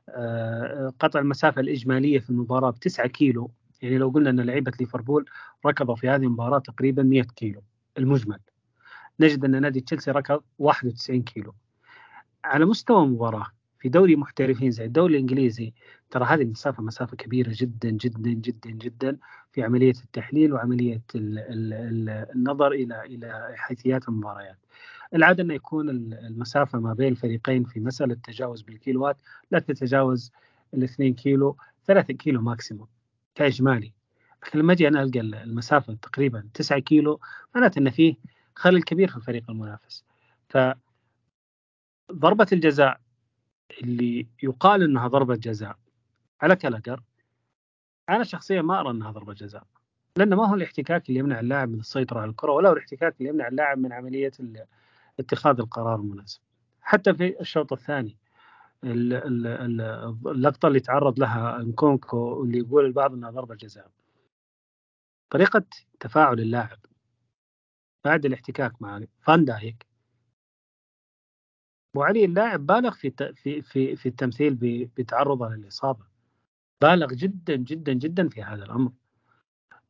[0.10, 5.26] آه، قطع المسافة الإجمالية في المباراة ب 9 كيلو يعني لو قلنا أن لعيبة ليفربول
[5.66, 7.64] ركضوا في هذه المباراة تقريبا 100 كيلو
[7.98, 8.40] المجمل.
[9.22, 11.54] نجد أن نادي تشيلسي ركض 91 كيلو
[12.44, 13.46] على مستوى المباراة
[13.80, 15.74] في دوري محترفين زي الدوري الإنجليزي
[16.12, 19.18] ترى هذه المسافة مسافة كبيرة جدا جدا جدا جدا
[19.52, 24.58] في عملية التحليل وعملية ال ال النظر إلى إلى حيثيات المباريات.
[25.16, 29.18] العادة انه يكون المسافة ما بين الفريقين في مسألة التجاوز بالكيلوات
[29.52, 30.32] لا تتجاوز
[30.74, 31.58] ال 2 كيلو
[31.88, 32.88] 3 كيلو ماكسيموم
[33.36, 33.94] كإجمالي.
[34.48, 37.20] لكن لما أجي أنا ألقى المسافة تقريبا 9 كيلو
[37.56, 38.16] معناته أن فيه
[38.56, 40.04] خلل كبير في الفريق المنافس.
[40.50, 40.58] ف
[42.12, 43.00] ضربة الجزاء
[43.84, 45.78] اللي يقال إنها ضربة جزاء
[46.42, 47.02] على كلاجر
[48.10, 49.64] أنا شخصيا ما أرى إنها ضربة جزاء
[50.18, 53.30] لأنه ما هو الاحتكاك اللي يمنع اللاعب من السيطرة على الكرة ولا هو الاحتكاك اللي
[53.30, 54.32] يمنع اللاعب من عملية
[55.20, 56.42] اتخاذ القرار المناسب
[56.82, 58.18] حتى في الشوط الثاني
[58.84, 63.92] اللقطة اللي تعرض لها نكونكو واللي يقول البعض إنها ضربة جزاء
[65.30, 65.64] طريقة
[66.00, 66.80] تفاعل اللاعب
[68.06, 69.86] بعد الاحتكاك مع فان دايك
[71.96, 74.56] أبو علي اللاعب بالغ في في في في التمثيل
[74.98, 76.06] بتعرضه للإصابة.
[76.82, 78.92] بالغ جدا جدا جدا في هذا الأمر.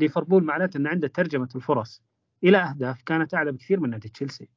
[0.00, 2.02] ليفربول معناته أن عنده ترجمة الفرص
[2.44, 4.48] إلى أهداف كانت أعلى بكثير من نادي تشيلسي.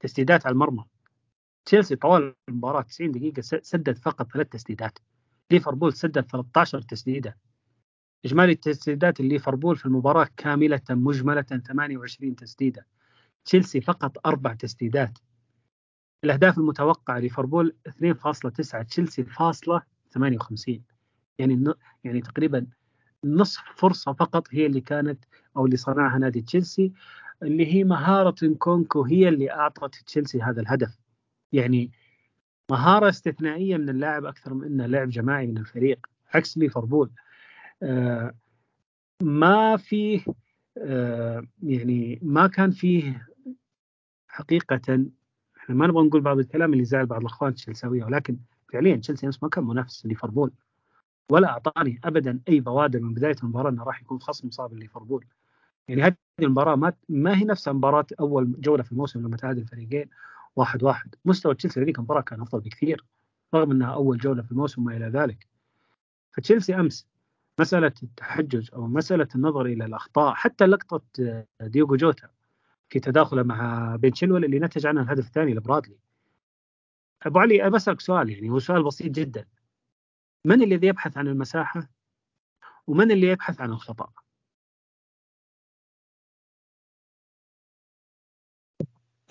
[0.00, 0.84] تسديدات على المرمى.
[1.64, 4.98] تشيلسي طوال المباراة 90 دقيقة سدد فقط ثلاث تسديدات.
[5.50, 7.36] ليفربول سدد 13 تسديدة.
[8.24, 12.86] إجمالي التسديدات ليفربول في المباراة كاملة مجملة 28 تسديدة.
[13.44, 15.18] تشيلسي فقط أربع تسديدات.
[16.24, 20.82] الأهداف المتوقعة ليفربول 2.9 تشيلسي فاصلة 58
[21.38, 22.66] يعني يعني تقريبا
[23.24, 25.24] نصف فرصة فقط هي اللي كانت
[25.56, 26.92] أو اللي صنعها نادي تشيلسي
[27.42, 30.98] اللي هي مهارة كونكو هي اللي أعطت تشيلسي هذا الهدف.
[31.52, 31.90] يعني
[32.70, 37.10] مهارة استثنائية من اللاعب أكثر من أنه لعب جماعي من الفريق عكس ليفربول.
[39.22, 40.24] ما فيه
[40.78, 43.28] آه يعني ما كان فيه
[44.28, 45.06] حقيقة
[45.56, 48.36] إحنا ما نبغى نقول بعض الكلام اللي زعل بعض الأخوان التشيلساويه ولكن
[48.72, 50.52] فعليا تشيلسي امس ما كان منافس لليفربول
[51.30, 55.24] ولا أعطاني ابدا أي بوادر من بداية المباراة إنه راح يكون خصم صعب لليفربول.
[55.88, 60.10] يعني هذه المباراة ما ما هي نفسها مباراة أول جولة في الموسم لما تعادل الفريقين
[60.56, 61.14] واحد واحد.
[61.24, 63.04] مستوى تشيلسي هذيك المباراة كان أفضل بكثير
[63.54, 65.46] رغم إنها أول جولة في الموسم وما إلى ذلك.
[66.32, 67.06] فتشيلسي أمس
[67.60, 71.02] مسألة التحجج أو مسألة النظر إلى الأخطاء حتى لقطة
[71.60, 72.28] ديوغو جوتا
[72.88, 75.98] في تداخله مع بن شيلول اللي نتج عنها الهدف الثاني لبرادلي.
[77.22, 79.48] أبو علي بسالك سؤال يعني هو سؤال بسيط جدا.
[80.44, 81.88] من الذي يبحث عن المساحة؟
[82.86, 84.12] ومن اللي يبحث عن الخطأ؟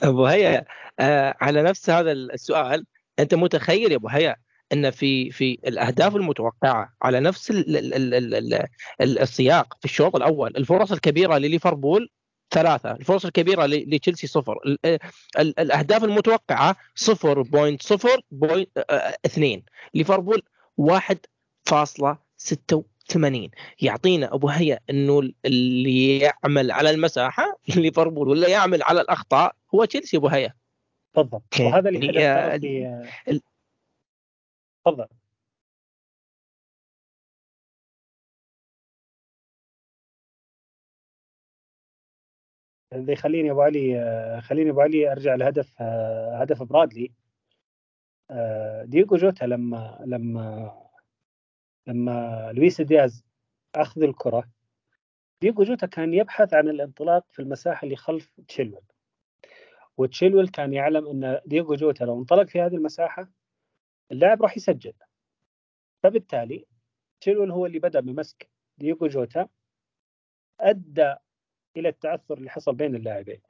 [0.03, 0.65] أبو هيا
[0.99, 2.85] آه على نفس هذا السؤال
[3.19, 4.35] أنت متخيل يا أبو هيا
[4.73, 8.53] إن في في الأهداف المتوقعة على نفس ال ال ال
[9.01, 10.57] ال السياق في الشوط الأول.
[10.57, 12.09] الفرص الكبيرة لليفربول
[12.51, 14.57] ثلاثة الفرص الكبيرة لتشيلسي صفر.
[15.39, 18.69] الأهداف المتوقعة صفر point صفر point
[19.25, 19.63] اثنين.
[19.93, 20.41] ليفربول
[20.77, 21.17] واحد
[21.63, 23.51] فاصلة ستة وثمانين.
[23.81, 30.17] يعطينا أبو هيا أنه اللي يعمل على المساحة ليفربول ولا يعمل على الأخطاء هو تشيلسي
[30.17, 30.53] أبو هيا.
[31.13, 33.05] تفضل وهذا اللي
[34.85, 35.07] تفضل.
[42.93, 45.81] اللي يخليني ابو علي خليني ابو علي أرجع لهدف
[46.41, 47.11] هدف برادلي.
[48.83, 50.73] دييغو جوتا لما لما
[51.87, 53.25] لما لويس دياز
[53.75, 54.49] أخذ الكرة
[55.41, 58.81] دييغو جوتا كان يبحث عن الانطلاق في المساحة اللي خلف تشيلول
[59.97, 63.29] وتشيلول كان يعلم إن دييغو جوتا لو انطلق في هذه المساحة
[64.11, 64.93] اللاعب راح يسجل.
[66.03, 66.65] فبالتالي
[67.21, 69.47] تشيلول هو اللي بدأ بمسك دييغو جوتا
[70.59, 71.15] أدى
[71.77, 73.41] إلى التعثر اللي حصل بين اللاعبين.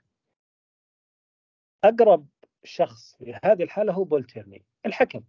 [1.83, 2.27] أقرب
[2.63, 5.23] شخص في هذه الحالة هو بول تيرني الحكم.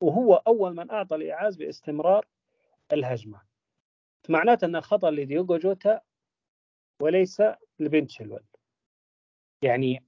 [0.00, 2.26] وهو أول من أعطى الايعاز باستمرار
[2.92, 3.42] الهجمة.
[4.28, 6.00] معناته ان الخطا لدييغو جوتا
[7.02, 7.42] وليس
[7.78, 8.44] لبن تشيلويل.
[9.62, 10.04] يعني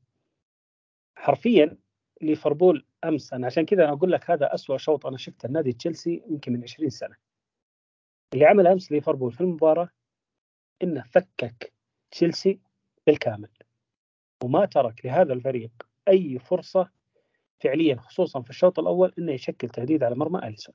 [1.17, 1.79] حرفيا
[2.23, 6.23] ليفربول امس أنا عشان كذا أنا أقول لك هذا أسوأ شوط أنا شفته النادي تشيلسي
[6.29, 7.17] يمكن من 20 سنة.
[8.35, 9.89] اللي عمل أمس ليفربول في المباراة
[10.83, 11.73] إنه فكك
[12.11, 12.61] تشيلسي
[13.07, 13.49] بالكامل.
[14.45, 15.71] وما ترك لهذا الفريق
[16.09, 16.91] أي فرصة
[17.61, 20.75] فعليا خصوصا في الشوط الأول إنه يشكل تهديد على مرمى أليسون.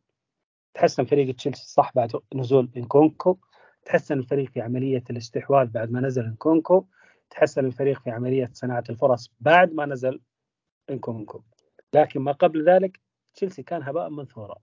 [0.73, 3.37] تحسن فريق تشيلسي صح بعد نزول إنكونكو.
[3.85, 6.85] تحسن الفريق في عملية الاستحواذ بعد ما نزل إنكونكو.
[7.29, 10.21] تحسن الفريق في عملية صناعة الفرص بعد ما نزل
[10.89, 11.43] إنكونكو.
[11.95, 12.99] لكن ما قبل ذلك
[13.33, 14.55] تشيلسي كان هباء منثورا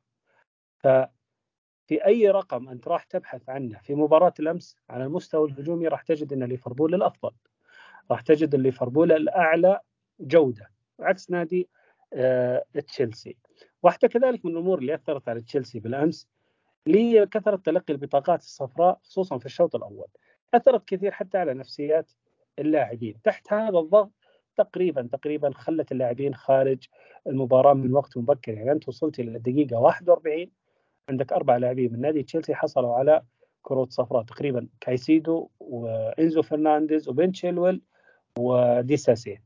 [0.78, 6.33] ففي أي رقم أنت راح تبحث عنه في مباراة الأمس على المستوى الهجومي راح تجد
[6.33, 7.33] أن ليفربول الأفضل.
[8.11, 9.80] راح تجد ليفربول الأعلى
[10.20, 10.70] جودة.
[11.01, 11.68] عكس نادي
[12.12, 13.37] آه تشيلسي.
[13.83, 16.28] واحدة كذلك من الأمور اللي أثرت على تشيلسي بالأمس
[16.87, 20.09] اللي هي كثرة تلقي البطاقات الصفراء خصوصا في الشوط الأول.
[20.55, 22.12] أثرت كثير حتى على نفسيات
[22.59, 23.22] اللاعبين.
[23.24, 24.12] تحت هذا الضغط
[24.57, 26.87] تقريبا تقريبا خلت اللاعبين خارج
[27.27, 28.55] المباراة من وقت مبكر.
[28.55, 30.51] يعني أنت وصلت إلى الدقيقة 41
[31.09, 33.23] عندك أربع لاعبين من نادي تشيلسي حصلوا على
[33.63, 37.83] كروت صفراء تقريبا كايسيدو وإنزو فرنانديز وبن تشيلويل
[38.39, 39.41] وديساسي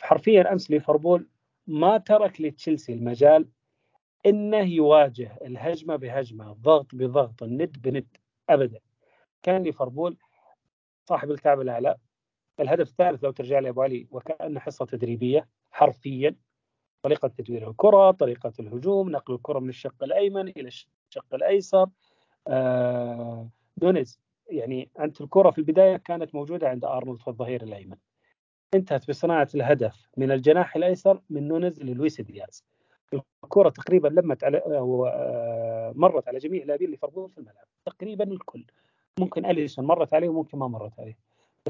[0.00, 1.28] حرفيا أمس ليفربول
[1.66, 3.48] ما ترك لتشيلسي المجال
[4.26, 8.06] إنه يواجه الهجمة بهجمة الضغط بضغط الند بند
[8.48, 8.80] ابدا.
[9.42, 10.16] كان ليفربول
[11.08, 11.96] صاحب الكعب الأعلى.
[12.60, 16.36] الهدف الثالث لو ترجع لي أبو علي وكانه حصة تدريبية حرفيا
[17.02, 21.86] طريقة تدوير الكرة طريقة الهجوم نقل الكرة من الشق الأيمن إلى الشق الأيسر.
[22.48, 24.20] آه نونيز
[24.50, 27.96] يعني أنت الكرة في البداية كانت موجودة عند أرنولد في الظهير الأيمن.
[28.74, 32.64] انتهت بصناعة الهدف من الجناح الأيسر من نونيز للويس دياز.
[33.44, 38.64] الكرة تقريبا لمت على أو آه، مرت على جميع لاعبين ليفربول في الملعب تقريبا الكل.
[39.20, 41.18] ممكن أليسون مرت عليه وممكن ما مرت عليه.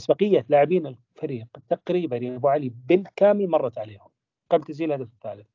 [0.09, 4.09] بقيه لاعبين الفريق تقريبا يا أبو علي بالكامل مرت عليهم
[4.51, 5.47] قبل تسجيل الهدف الثالث.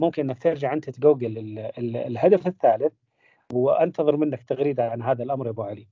[0.00, 2.92] ممكن إنك ترجع أنت تجوجل الهدف الثالث
[3.52, 5.86] وأنتظر منك تغريدة عن هذا الأمر يا أبو علي.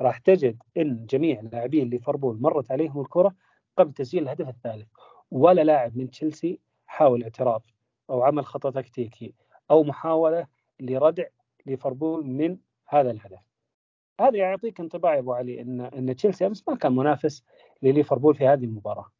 [0.00, 3.34] راح تجد إن جميع لاعبين ليفربول مرت عليهم الكرة
[3.76, 4.88] قبل تسجيل الهدف الثالث.
[5.30, 7.62] ولا لاعب من تشيلسي حاول اعتراض
[8.10, 9.34] أو عمل خطأ تكتيكي
[9.70, 10.46] أو محاولة
[10.80, 11.24] لردع
[11.66, 13.49] ليفربول من هذا الهدف.
[14.20, 17.42] هذا يعطيك انطباع يا أبو علي ان إن تشيلسي أمس ما كان منافس
[17.82, 19.10] لليفربول في هذه المباراة.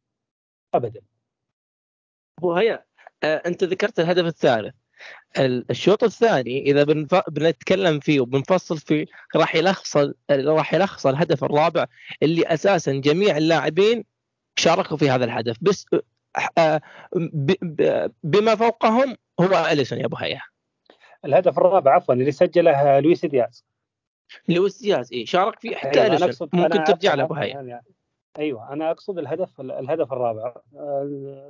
[0.73, 1.01] ابدا.
[2.41, 2.83] وهي
[3.23, 4.75] آه أنت ذكرت الهدف الثالث.
[5.37, 7.15] الشوط الثاني إذا بنف...
[7.29, 9.97] بنتكلم فيه وبنفصل فيه راح يلخص
[10.31, 11.85] راح يلخص الهدف الرابع
[12.23, 14.03] اللي أساسا جميع اللاعبين
[14.55, 15.57] شاركوا في هذا الهدف.
[15.61, 15.85] بس
[16.57, 16.81] آه
[17.15, 17.51] ب...
[17.61, 18.11] ب...
[18.23, 20.41] بما فوقهم هو أليسون يا أبو هيا.
[21.25, 23.65] الهدف الرابع عفوا اللي سجله لويس دياز.
[24.47, 27.81] لويس دياز اي شارك فيه حتى أيوة أنا ممكن ترجع له ابو يعني
[28.37, 30.55] أيوه أنا أقصد الهدف الهدف الرابع.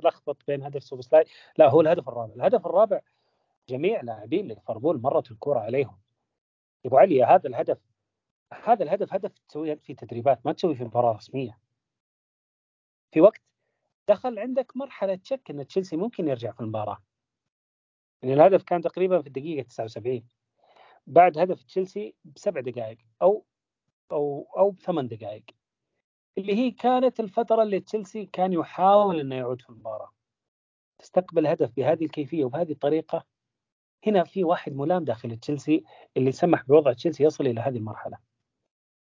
[0.04, 1.24] لخبط بين هدف سوبسلاي
[1.58, 2.34] لا هو الهدف الرابع.
[2.34, 3.00] الهدف الرابع
[3.68, 5.98] جميع لاعبين ليفربول مرت الكرة عليهم.
[6.86, 7.78] أبو علي هذا الهدف
[8.64, 11.58] هذا الهدف هدف تسويه في تدريبات ما تسويه في مباراة رسمية.
[13.12, 13.40] في وقت
[14.08, 17.02] دخل عندك مرحلة شك إن تشيلسي ممكن يرجع في المباراة.
[18.22, 20.22] يعني الهدف كان تقريبا في الدقيقة 79
[21.06, 23.44] بعد هدف تشيلسي بسبع دقائق أو
[24.12, 25.44] أو أو بثمان دقائق.
[26.38, 30.12] اللي هي كانت الفترة اللي تشيلسي كان يحاول إنه يعود في المباراة.
[30.98, 33.24] تستقبل هدف بهذه الكيفية وبهذه الطريقة.
[34.06, 35.84] هنا في واحد ملام داخل تشيلسي
[36.16, 38.18] اللي سمح بوضع تشيلسي يصل إلى هذه المرحلة.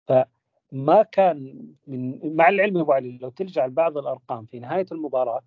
[0.09, 5.43] فما كان من مع العلم أبو علي لو ترجع لبعض الأرقام في نهاية المباراة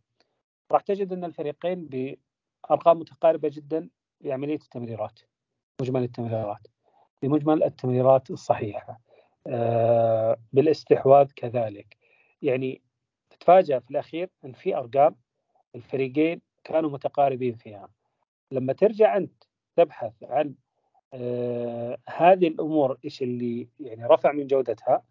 [0.71, 3.89] راح تجد إن الفريقين بأرقام متقاربة جدا
[4.21, 5.19] في عمليه التمريرات.
[5.82, 6.67] مجمل التمريرات.
[7.21, 8.99] بمجمل التمريرات الصحيحة.
[9.47, 11.97] آه بالاستحواذ كذلك.
[12.41, 12.82] يعني
[13.29, 15.15] تتفاجأ في الأخير أن في أرقام
[15.75, 17.89] الفريقين كانوا متقاربين فيها.
[18.51, 19.43] لما ترجع أنت
[19.75, 20.55] تبحث عن
[21.13, 25.03] آه هذه الأمور إيش اللي يعني رفع من جودتها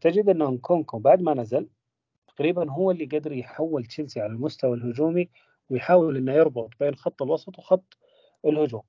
[0.00, 1.68] تجد أن نكونكو بعد ما نزل
[2.28, 5.28] تقريبا هو اللي قدر يحول تشيلسي على المستوى الهجومي
[5.70, 7.98] ويحاول إنه يربط بين خط الوسط وخط
[8.44, 8.82] الهجوم.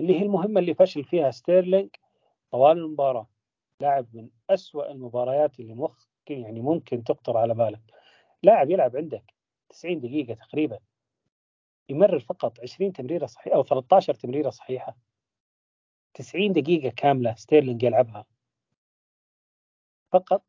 [0.00, 1.90] اللي هي المهمة اللي فشل فيها ستيرلينج
[2.50, 3.28] طوال المباراة.
[3.80, 7.80] لاعب من أسوأ المباريات اللي ممكن يعني ممكن تخطر على بالك.
[8.42, 9.34] لاعب يلعب عندك
[9.68, 10.78] 90 دقيقة تقريبا.
[11.88, 14.96] يمرر فقط 20 تمريرة صحيحة أو 13 تمريرة صحيحة.
[16.14, 18.26] 90 دقيقة كاملة ستيرلينج يلعبها.
[20.12, 20.42] فقط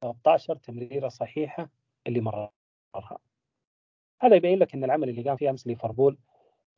[0.00, 1.70] 13 تمريرة صحيحة
[2.06, 3.18] اللي مررها.
[4.20, 6.18] هذا يبين لك إن العمل اللي قام فيه أمس ليفربول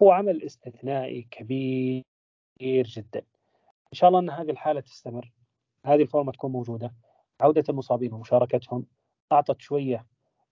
[0.03, 2.05] هو عمل استثنائي كبير
[2.87, 3.23] جدا.
[3.97, 5.33] شاء الله إن هذه الحالة تستمر
[5.87, 6.95] هذه الفورمة تكون موجودة.
[7.41, 8.87] عودة المصابين ومشاركتهم
[9.33, 10.07] أعطت شوية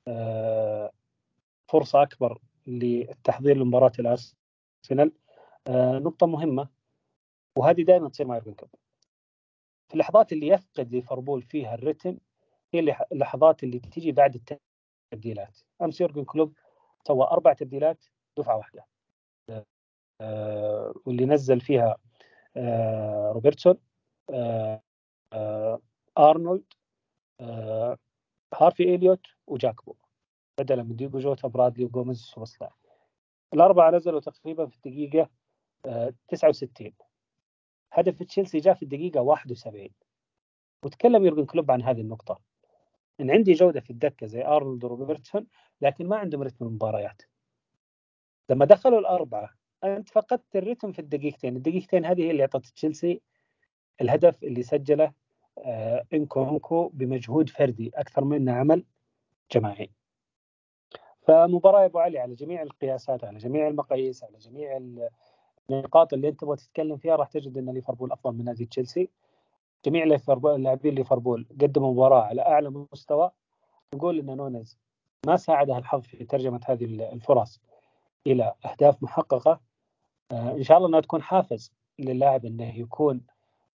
[0.08, 0.92] آه،
[1.68, 5.12] فرصة أكبر للتحضير لمباراة الأرسنال.
[5.66, 6.68] آه، نقطة مهمة
[7.56, 8.70] وهذه دائما تصير مع يورجن كلوب.
[9.88, 12.18] في اللحظات اللي يفقد ليفربول فيها الرتم
[12.74, 12.80] هي
[13.12, 14.34] اللحظات اللي تيجي بعد
[15.12, 15.58] التبديلات.
[15.82, 16.52] أمس يورجن كلوب
[17.06, 18.04] سوى أربع تبديلات
[18.38, 18.93] دفعة واحدة.
[21.06, 21.96] واللي نزل فيها
[22.56, 23.78] آه، روبرتسون
[24.32, 25.80] آه،
[26.18, 26.64] أرنولد
[28.54, 29.94] هارفي إليوت وجاكبو
[30.58, 32.70] بدلا من ديجو جوتا برادلي وجوميز وصلا
[33.54, 35.30] الأربعة نزلوا تقريبا في الدقيقة
[36.28, 36.92] 69
[37.92, 39.88] هدف تشيلسي جاء في الدقيقة 71
[40.82, 42.40] وتكلم يورجن كلوب عن هذه النقطة.
[43.20, 45.46] إن عندي جودة في الدكة زي أرنولد وروبرتسون
[45.80, 47.22] لكن ما عندهم رتم المباريات.
[48.50, 49.50] لما دخلوا الأربعة
[49.84, 51.56] أنت فقدت الرتم في الدقيقتين.
[51.56, 53.20] الدقيقتين هذه هي اللي أعطت تشيلسي
[54.00, 55.12] الهدف اللي سجله
[55.58, 58.84] آه إنكونكو بمجهود فردي أكثر منه عمل
[59.52, 59.90] جماعي.
[61.22, 64.80] فمباراة يا أبو علي على جميع القياسات على جميع المقاييس على جميع
[65.70, 69.10] النقاط اللي أنت تبغى تتكلم فيها راح تجد إن ليفربول أفضل من نادي تشيلسي.
[69.84, 73.30] جميع ليفربول لاعبين ليفربول قدموا مباراة على أعلى مستوى.
[73.94, 74.78] نقول إن نونيز
[75.26, 77.60] ما ساعده الحظ في ترجمة هذه الفرص
[78.26, 79.60] إلى أهداف محققة.
[80.32, 83.20] إن شاء الله إنها تكون حافز للاعب إنه يكون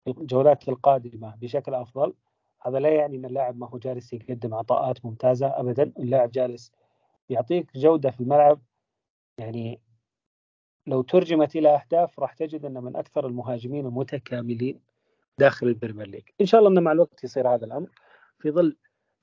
[0.08, 2.14] الجولات القادمة بشكل أفضل.
[2.62, 5.92] هذا لا يعني إن اللاعب ما هو جالس يقدم عطاءات ممتازة ابدا.
[5.98, 6.72] اللاعب جالس
[7.28, 8.60] يعطيك جودة في الملعب.
[9.38, 9.80] يعني
[10.86, 14.80] لو ترجمت إلى أهداف راح تجد انه من أكثر المهاجمين المتكاملين
[15.38, 16.22] داخل البريمير ليج.
[16.40, 17.88] إن شاء الله إنه مع الوقت يصير هذا الأمر.
[18.38, 18.76] في ظل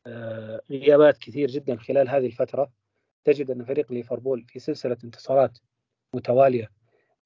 [0.08, 2.72] آه، غيابات كثير جدا خلال هذه الفترة
[3.24, 5.58] تجد إن فريق ليفربول في سلسلة انتصارات
[6.14, 6.72] متوالية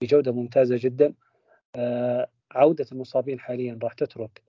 [0.01, 1.13] بجودة ممتازة جدا.
[1.75, 4.43] آه، عودة المصابين حاليا راح تترك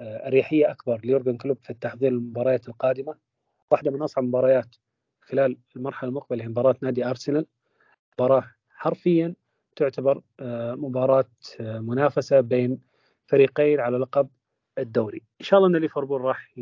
[0.00, 3.14] آه، أريحية أكبر ليورجن كلوب في التحضير للمباريات القادمة.
[3.70, 4.76] واحدة من أصعب المباريات
[5.20, 7.46] خلال المرحلة المقبلة هي مباراة نادي أرسنال.
[8.14, 9.34] مباراة حرفيا
[9.76, 10.22] تعتبر
[10.76, 11.28] مباراة
[11.60, 12.78] منافسة بين
[13.26, 14.28] فريقين على لقب
[14.78, 15.22] الدوري.
[15.40, 16.58] إن شاء الله أن ليفربول راح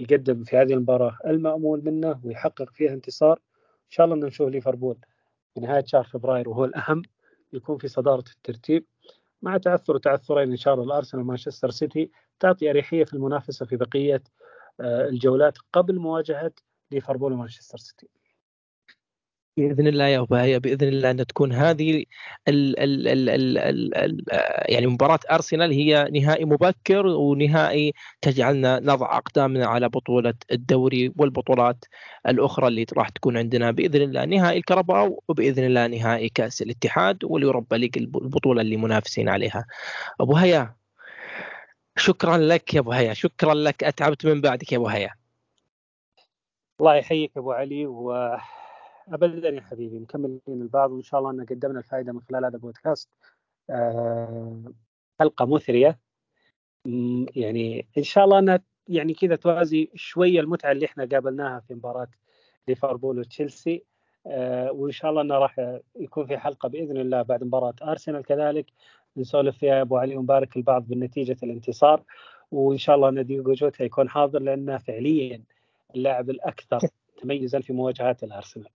[0.00, 3.36] يقدم في هذه المباراة المأمول منه ويحقق فيها انتصار.
[3.62, 4.96] إن شاء الله أن نشوف ليفربول
[5.54, 7.02] في نهاية شهر فبراير وهو الأهم
[7.52, 8.84] يكون في صدارة الترتيب
[9.42, 14.22] مع تعثر تعثرين إن شاء الله الأرسنال ومانشستر سيتي تعطي أريحية في المنافسة في بقية
[14.80, 16.52] آه، الجولات قبل مواجهة
[16.90, 18.08] ليفربول ومانشستر سيتي.
[19.56, 22.04] بإذن الله يا وبايا بإذن الله أن تكون هذه
[22.48, 24.24] ال ال ال ال ال ال
[24.68, 27.92] يعني مباراة أرسنال هي نهائي مبكر ونهائي
[28.22, 31.84] تجعلنا نضع أقدامنا على بطولة الدوري والبطولات
[32.28, 37.76] الأخرى اللي راح تكون عندنا بإذن الله نهائي الكرباو وبإذن الله نهائي كأس الاتحاد واليوروبا
[37.76, 39.66] ليج البطولة اللي منافسين عليها.
[40.20, 40.74] أبو هيا
[41.96, 45.10] شكرا لك يا أبو هيا شكرا لك أتعبت من بعدك يا أبو هيا.
[46.80, 48.36] الله يحييك أبو علي و
[49.10, 53.08] ابدا يا حبيبي مكملين البعض وإن شاء الله إن قدمنا الفائدة من خلال هذا البودكاست.
[53.70, 54.62] آه،
[55.20, 55.98] حلقة مثرية.
[57.36, 62.08] يعني إن شاء الله إنها يعني كذا توازي شوية المتعة اللي إحنا قابلناها في مباراة
[62.68, 63.84] ليفربول وتشيلسي.
[64.26, 68.66] آه، وإن شاء الله إنه راح يكون في حلقة بإذن الله بعد مباراة أرسنال كذلك.
[69.16, 72.04] نسولف فيها أبو علي ونبارك البعض بنتيجة الانتصار.
[72.50, 75.42] وإن شاء الله إن ديجو جوتا يكون حاضر لأنه فعليا
[75.96, 76.80] اللاعب الأكثر
[77.22, 78.68] تميزا في مواجهات الأرسنال.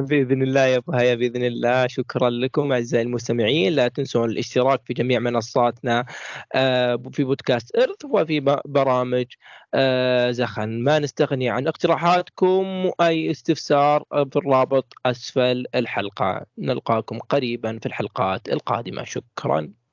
[0.00, 1.86] بإذن الله يا أبو هيا بإذن الله.
[1.86, 3.72] شكرا لكم أعزائي المستمعين.
[3.72, 6.06] لا تنسوا الاشتراك في جميع منصاتنا
[6.54, 9.26] آه، في بودكاست إرث وفي برامج
[9.74, 10.82] آه، زخن.
[10.82, 16.46] ما نستغني عن اقتراحاتكم واي استفسار في الرابط أسفل الحلقة.
[16.58, 19.04] نلقاكم قريبا في الحلقات القادمة.
[19.04, 19.83] شكرا.